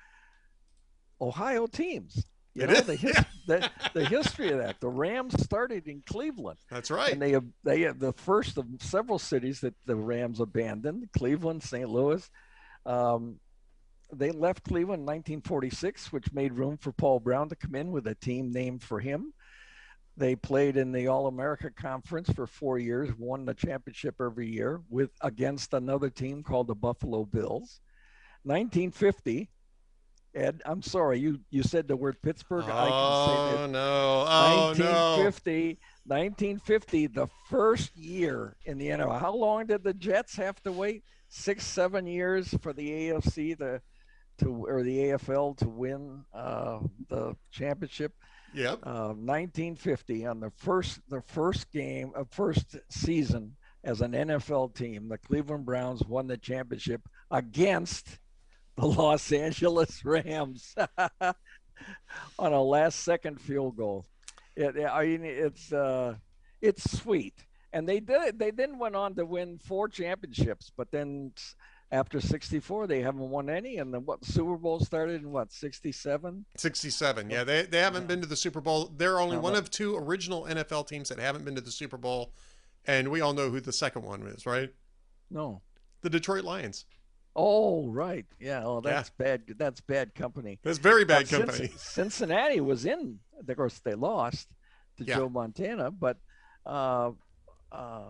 [1.19, 2.25] Ohio teams.
[2.53, 3.15] You It know is, the, his,
[3.47, 4.79] the the history of that.
[4.81, 7.13] The Rams started in Cleveland, That's right.
[7.13, 11.89] and they they the first of several cities that the Rams abandoned: Cleveland, St.
[11.89, 12.29] Louis.
[12.85, 13.39] Um,
[14.13, 18.07] they left Cleveland in 1946, which made room for Paul Brown to come in with
[18.07, 19.33] a team named for him.
[20.17, 24.81] They played in the All America Conference for four years, won the championship every year
[24.89, 27.79] with against another team called the Buffalo Bills.
[28.43, 29.49] 1950,
[30.33, 32.63] Ed, I'm sorry, you you said the word Pittsburgh.
[32.63, 34.25] I can say Oh no!
[34.27, 35.17] Oh no!
[35.17, 39.19] 1950, 1950, the first year in the NFL.
[39.19, 41.03] How long did the Jets have to wait?
[41.27, 43.81] Six, seven years for the AFC to,
[44.39, 46.79] to or the AFL to win uh,
[47.09, 48.13] the championship.
[48.53, 48.79] Yep.
[48.83, 55.09] Uh, 1950 on the first the first game of first season as an NFL team,
[55.09, 57.01] the Cleveland Browns won the championship
[57.31, 58.19] against
[58.81, 60.75] the Los Angeles Rams
[62.39, 64.05] on a last second field goal.
[64.55, 66.15] It, I mean, it's uh,
[66.61, 67.35] it's sweet,
[67.73, 68.37] and they did.
[68.37, 71.31] They then went on to win four championships, but then
[71.91, 73.77] after '64, they haven't won any.
[73.77, 76.45] And then what Super Bowl started in what '67?
[76.57, 77.29] Sixty-seven.
[77.29, 78.07] Yeah, they they haven't Yeah.
[78.07, 78.91] been to the Super Bowl.
[78.97, 81.97] They're only No, one of two original NFL teams that haven't been to the Super
[81.97, 82.33] Bowl,
[82.85, 84.73] and we all know who the second one is, right?
[85.29, 85.61] No.
[86.01, 86.85] The Detroit Lions.
[87.35, 88.25] Oh, right.
[88.39, 88.63] Yeah.
[88.65, 88.91] Oh, Yeah.
[88.91, 89.43] that's bad.
[89.57, 90.59] That's bad company.
[90.63, 91.71] That's very bad Cinc- company.
[91.77, 93.19] Cincinnati was in.
[93.47, 94.49] Of course, they lost
[94.97, 95.15] to Yeah.
[95.17, 96.17] Joe Montana, but
[96.65, 97.11] uh,
[97.71, 98.01] uh,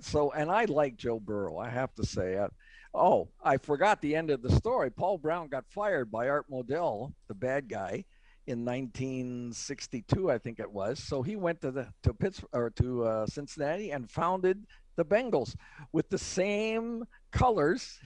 [0.00, 1.58] so and I like Joe Burrow.
[1.58, 2.34] I have to say.
[2.34, 2.50] it.
[2.94, 4.90] oh, I forgot the end of the story.
[4.90, 8.04] Paul Brown got fired by Art Modell, the bad guy,
[8.46, 10.98] in 1962, I think it was.
[11.02, 14.64] So he went to the to Pittsburgh or to uh, Cincinnati and founded
[14.96, 15.56] the Bengals
[15.92, 17.04] with the same
[17.34, 17.98] colors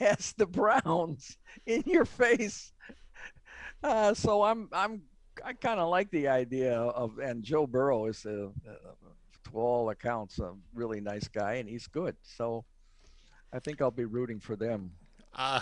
[0.00, 2.72] as the Browns in your face.
[3.82, 5.02] Uh, so I'm I'm
[5.44, 8.74] I kind of like the idea of and Joe Burrow is a, uh,
[9.50, 12.16] to all accounts a really nice guy and he's good.
[12.22, 12.64] So
[13.52, 14.92] I think I'll be rooting for them.
[15.34, 15.60] Uh,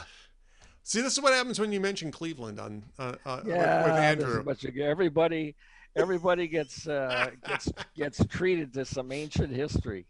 [0.83, 3.99] see, this is what happens when you mention Cleveland on uh, uh, Yeah, with, a
[3.99, 4.43] Andrew.
[4.45, 5.55] bunch everybody,
[5.97, 10.07] everybody gets uh, gets gets treated to some ancient history.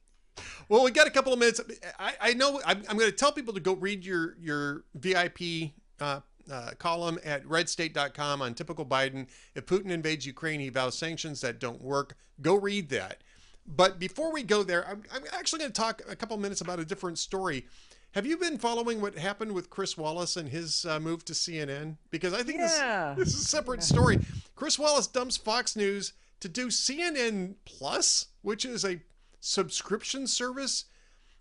[0.69, 1.61] Well, we got a couple of minutes.
[1.99, 5.73] I, I know I'm, I'm going to tell people to go read your your VIP
[6.01, 9.27] uh, uh, column at redstate.com on typical Biden.
[9.55, 12.17] If Putin invades Ukraine, he vows sanctions that don't work.
[12.41, 13.19] Go read that.
[13.67, 16.81] But before we go there, I'm, I'm actually going to talk a couple minutes about
[16.81, 17.67] a different story.
[18.15, 21.97] Have you been following what happened with Chris Wallace and his uh, move to CNN?
[22.11, 23.15] Because I think Yeah.
[23.17, 24.19] this, this is a separate story.
[24.57, 29.01] Chris Wallace dumps Fox News to do CNN Plus, which is a
[29.47, 30.85] subscription service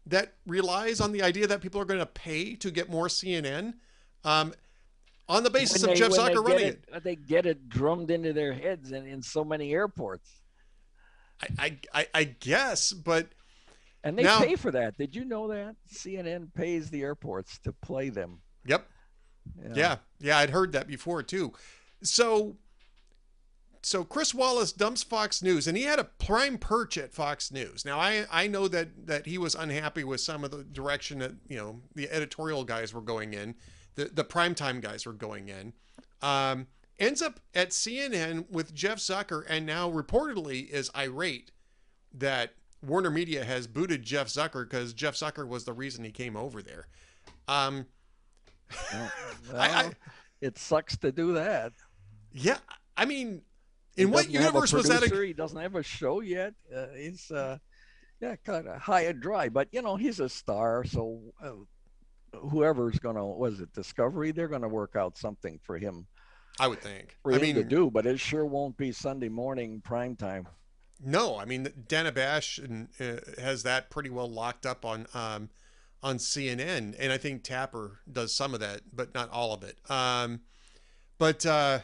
[0.07, 3.75] that relies on the idea that people are going to pay to get more CNN.
[4.25, 4.53] Um,
[5.29, 6.83] on the basis When of they- Jeff Zucker running it.
[6.91, 10.29] it, they get it drummed into their heads in, in so many airports,
[11.57, 13.27] I, I, I, guess, but
[14.03, 14.97] and they Now- pay for that.
[14.97, 18.41] Did you know that CNN pays the airports to play them?
[18.65, 18.87] yep,
[19.75, 21.53] Yeah, yeah, I'd heard that before too.
[22.03, 22.57] So,
[23.83, 27.83] so Chris Wallace dumps Fox News, and he had a prime perch at Fox News.
[27.85, 31.33] Now, I I know that that he was unhappy with some of the direction that
[31.47, 33.55] you know the editorial guys were going in,
[33.95, 35.73] the the primetime guys were going in.
[36.21, 36.67] Um,
[36.99, 41.51] ends up at CNN with Jeff Zucker, and now reportedly is irate
[42.13, 42.53] that
[42.83, 46.61] Warner Media has booted Jeff Zucker because Jeff Zucker was the reason he came over
[46.61, 46.87] there.
[47.47, 47.87] Um,
[48.93, 49.11] Well,
[49.55, 49.91] I- I-
[50.41, 51.73] it sucks to do that.
[52.31, 52.57] Yeah,
[52.97, 53.41] I mean,
[53.95, 55.03] He in what doesn't universe was that?
[55.03, 56.53] A, He doesn't have a show yet.
[56.73, 57.57] Uh, he's uh,
[58.21, 59.49] yeah, kind of high and dry.
[59.49, 61.51] But you know, he's a star, so uh,
[62.37, 64.31] whoever's gonna was it Discovery?
[64.31, 66.07] They're gonna work out something for him
[66.59, 67.17] I would think.
[67.25, 67.89] I him to do.
[67.89, 70.47] But it sure won't be Sunday morning prime time.
[71.03, 73.03] no, I mean, Dana Bash uh,
[73.39, 75.49] has that pretty well locked up on um,
[76.03, 79.77] on CNN, and I think Tapper does some of that, but not all of it.
[79.89, 80.41] Um,
[81.17, 81.79] but uh,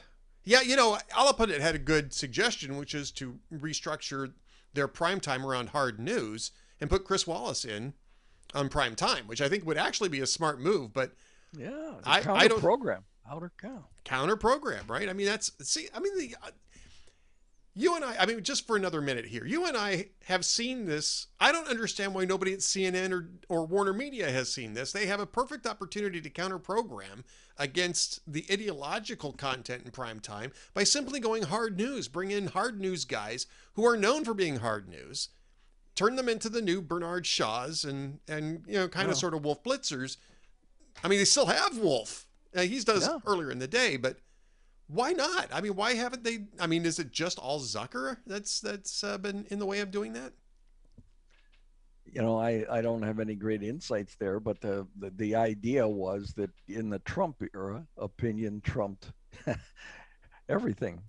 [0.48, 4.32] yeah, you know, Allahpundit had a good suggestion, which is to restructure
[4.74, 7.94] their prime time around hard news and put Chris Wallace in
[8.53, 10.94] on prime time, which I think would actually be a smart move.
[10.94, 11.11] But
[11.52, 13.86] Yeah, I- I counter don't- program, outer count.
[14.06, 15.10] counter program, right?
[15.10, 16.52] I mean, that's see, I mean, the uh,
[17.78, 20.86] you and I, I mean, just for another minute here, you and I have seen
[20.86, 21.28] this.
[21.40, 24.91] I don't understand why nobody at CNN or or Warner Media has seen this.
[24.91, 27.24] They have a perfect opportunity to counter program
[27.58, 32.08] against the ideological content in prime time by simply going hard news.
[32.08, 35.30] Bring in hard news guys who are known for being hard news.
[35.95, 39.12] Turn them into the new Bernard Shaws and and you know kind Yeah.
[39.12, 40.18] of sort of Wolf Blitzers.
[41.04, 42.26] I mean, they still have Wolf.
[42.56, 43.20] Uh, he does Yeah.
[43.28, 44.18] earlier in the day, but
[44.88, 45.49] why not?
[45.53, 46.45] I mean, why haven't they?
[46.59, 49.91] I mean, is it just all Zucker that's that's uh, been in the way of
[49.91, 50.34] doing that?
[52.14, 55.88] you know, I, I don't have any great insights there, but the, the, the idea
[55.88, 59.11] was that in the Trump era, opinion trumped
[60.49, 61.01] everything.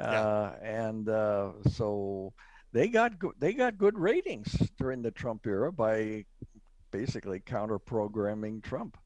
[0.00, 0.06] Yeah.
[0.06, 2.32] Uh, and uh, so
[2.72, 6.24] they got go- they got good ratings during the Trump era by
[6.92, 8.96] basically counter programming Trump.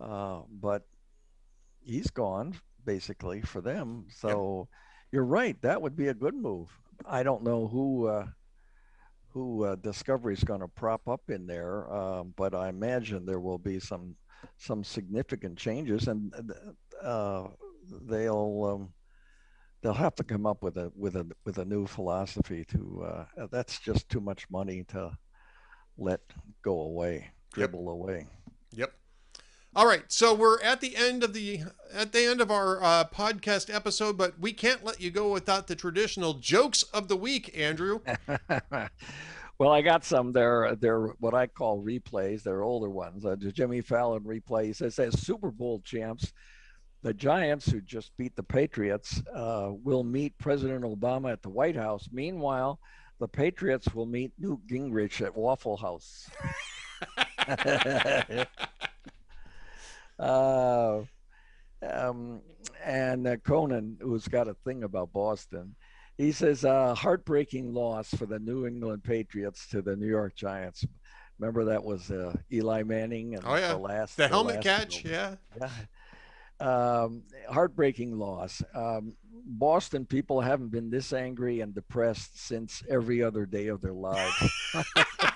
[0.00, 0.86] Uh, but
[1.82, 2.54] he's gone
[2.84, 4.06] basically for them.
[4.10, 4.68] So
[5.12, 5.60] you're right.
[5.62, 6.68] That would be a good move.
[7.06, 8.26] I don't know who uh,
[9.28, 13.40] who uh, Discovery is going to prop up in there, um, but I imagine there
[13.40, 14.16] will be some
[14.58, 16.32] some significant changes, and
[17.02, 17.48] uh,
[18.02, 18.92] they'll um,
[19.82, 22.64] they'll have to come up with a with a with a new philosophy.
[22.66, 25.16] To uh, that's just too much money to
[25.98, 26.20] let
[26.62, 27.70] go away, Yep.
[27.70, 28.26] dribble away.
[28.72, 28.92] Yep.
[29.76, 33.04] All right, so we're at the end of the at the end of our uh,
[33.12, 37.58] podcast episode, but we can't let you go without the traditional jokes of the week,
[37.58, 37.98] Andrew.
[39.58, 40.30] well, I got some.
[40.30, 42.44] They're they're what I call replays.
[42.44, 43.24] They're older ones.
[43.24, 44.66] Uh, the Jimmy Fallon replay.
[44.66, 46.32] He says, "As Super Bowl champs,
[47.02, 51.76] the Giants, who just beat the Patriots, uh, will meet President Obama at the White
[51.76, 52.08] House.
[52.12, 52.78] Meanwhile,
[53.18, 56.30] the Patriots will meet Newt Gingrich at Waffle House."
[60.18, 61.02] uh,
[61.82, 62.40] um,
[62.84, 65.74] and uh, Conan, who's got a thing about Boston,
[66.16, 70.84] he says uh, heartbreaking loss for the New England Patriots to the New York Giants.
[71.38, 73.72] Remember that was uh, Eli Manning and Oh, yeah.
[73.72, 75.34] the last The helmet last catch, yeah.
[75.60, 75.70] yeah.
[76.60, 78.62] Um, heartbreaking loss.
[78.74, 79.14] Um,
[79.46, 84.50] Boston people haven't been this angry and depressed since every other day of their lives.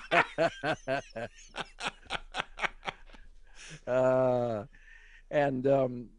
[3.89, 4.65] uh,
[5.31, 6.09] and um,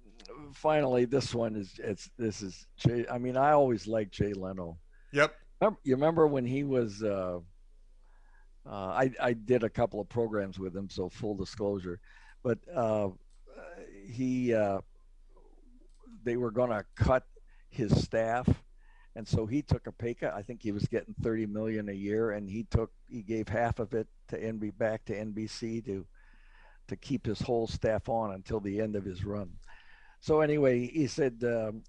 [0.55, 3.07] finally, this one is it's this is Jay.
[3.11, 4.79] I mean, I always liked Jay Leno.
[5.13, 5.35] Yep.
[5.61, 7.41] Remember, you remember when he was uh,
[8.67, 11.99] Uh, I I did a couple of programs with him, so full disclosure,
[12.43, 13.09] but uh,
[14.07, 14.81] he uh,
[16.25, 17.25] they were going to cut
[17.71, 18.47] his staff,
[19.17, 20.35] and so he took a pay cut.
[20.35, 23.79] I think he was getting thirty million a year, and he took he gave half
[23.79, 26.05] of it to NB back to NBC to
[26.91, 29.51] to keep his whole staff on until the end of his run.
[30.21, 31.83] So anyway, he said um,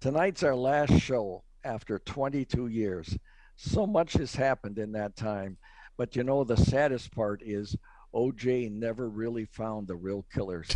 [0.00, 3.16] tonight's our last show after 22 years.
[3.56, 5.56] So much has happened in that time,
[5.96, 7.76] but you know the saddest part is
[8.14, 10.68] OJ never really found the real killers.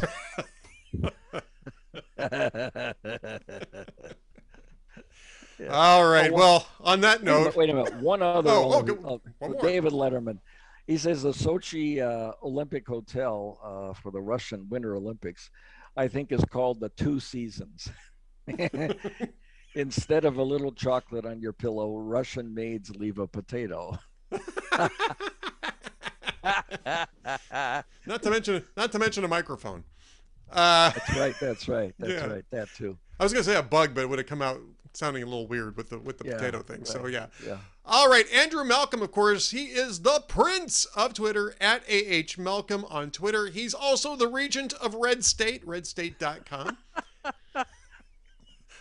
[0.92, 1.10] Yeah.
[5.70, 6.30] All right.
[6.32, 7.94] Oh, well, on that note, wait a minute.
[7.96, 8.50] One other.
[8.50, 10.38] Oh, oh, one David Letterman.
[10.86, 15.50] He says the Sochi uh, Olympic Hotel uh, for the Russian Winter Olympics,
[15.96, 17.88] I think, is called the Two Seasons.
[19.74, 23.98] Instead of a little chocolate on your pillow, Russian maids leave a potato.
[28.06, 29.84] not to mention, not to mention a microphone.
[30.52, 31.34] Uh, that's right.
[31.40, 31.94] That's right.
[31.98, 32.26] That's yeah.
[32.26, 32.44] right.
[32.50, 32.98] That too.
[33.18, 34.60] I was gonna say a bug, but it would have come out
[34.94, 36.78] sounding a little weird with the with the yeah, potato thing.
[36.78, 36.86] Right.
[36.86, 37.26] So yeah.
[37.46, 37.58] Yeah.
[37.86, 42.86] All right, Andrew Malcolm, of course, he is the prince of Twitter at AH Malcolm
[42.88, 43.48] on Twitter.
[43.48, 46.78] He's also the regent of Red State, redstate.com.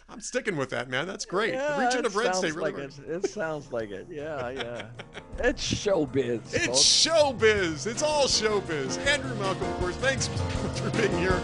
[0.09, 1.05] I'm sticking with that, man.
[1.07, 1.53] That's great.
[1.53, 2.99] Yeah, the regent of Red State really like it.
[3.09, 3.29] it.
[3.29, 4.07] sounds like it.
[4.13, 4.85] Yeah, yeah.
[5.39, 6.53] it's showbiz.
[6.53, 6.79] It's folks.
[6.79, 7.87] showbiz.
[7.87, 9.03] It's all showbiz.
[9.07, 10.27] Andrew Malcolm, of course, thanks
[10.75, 11.41] for being here.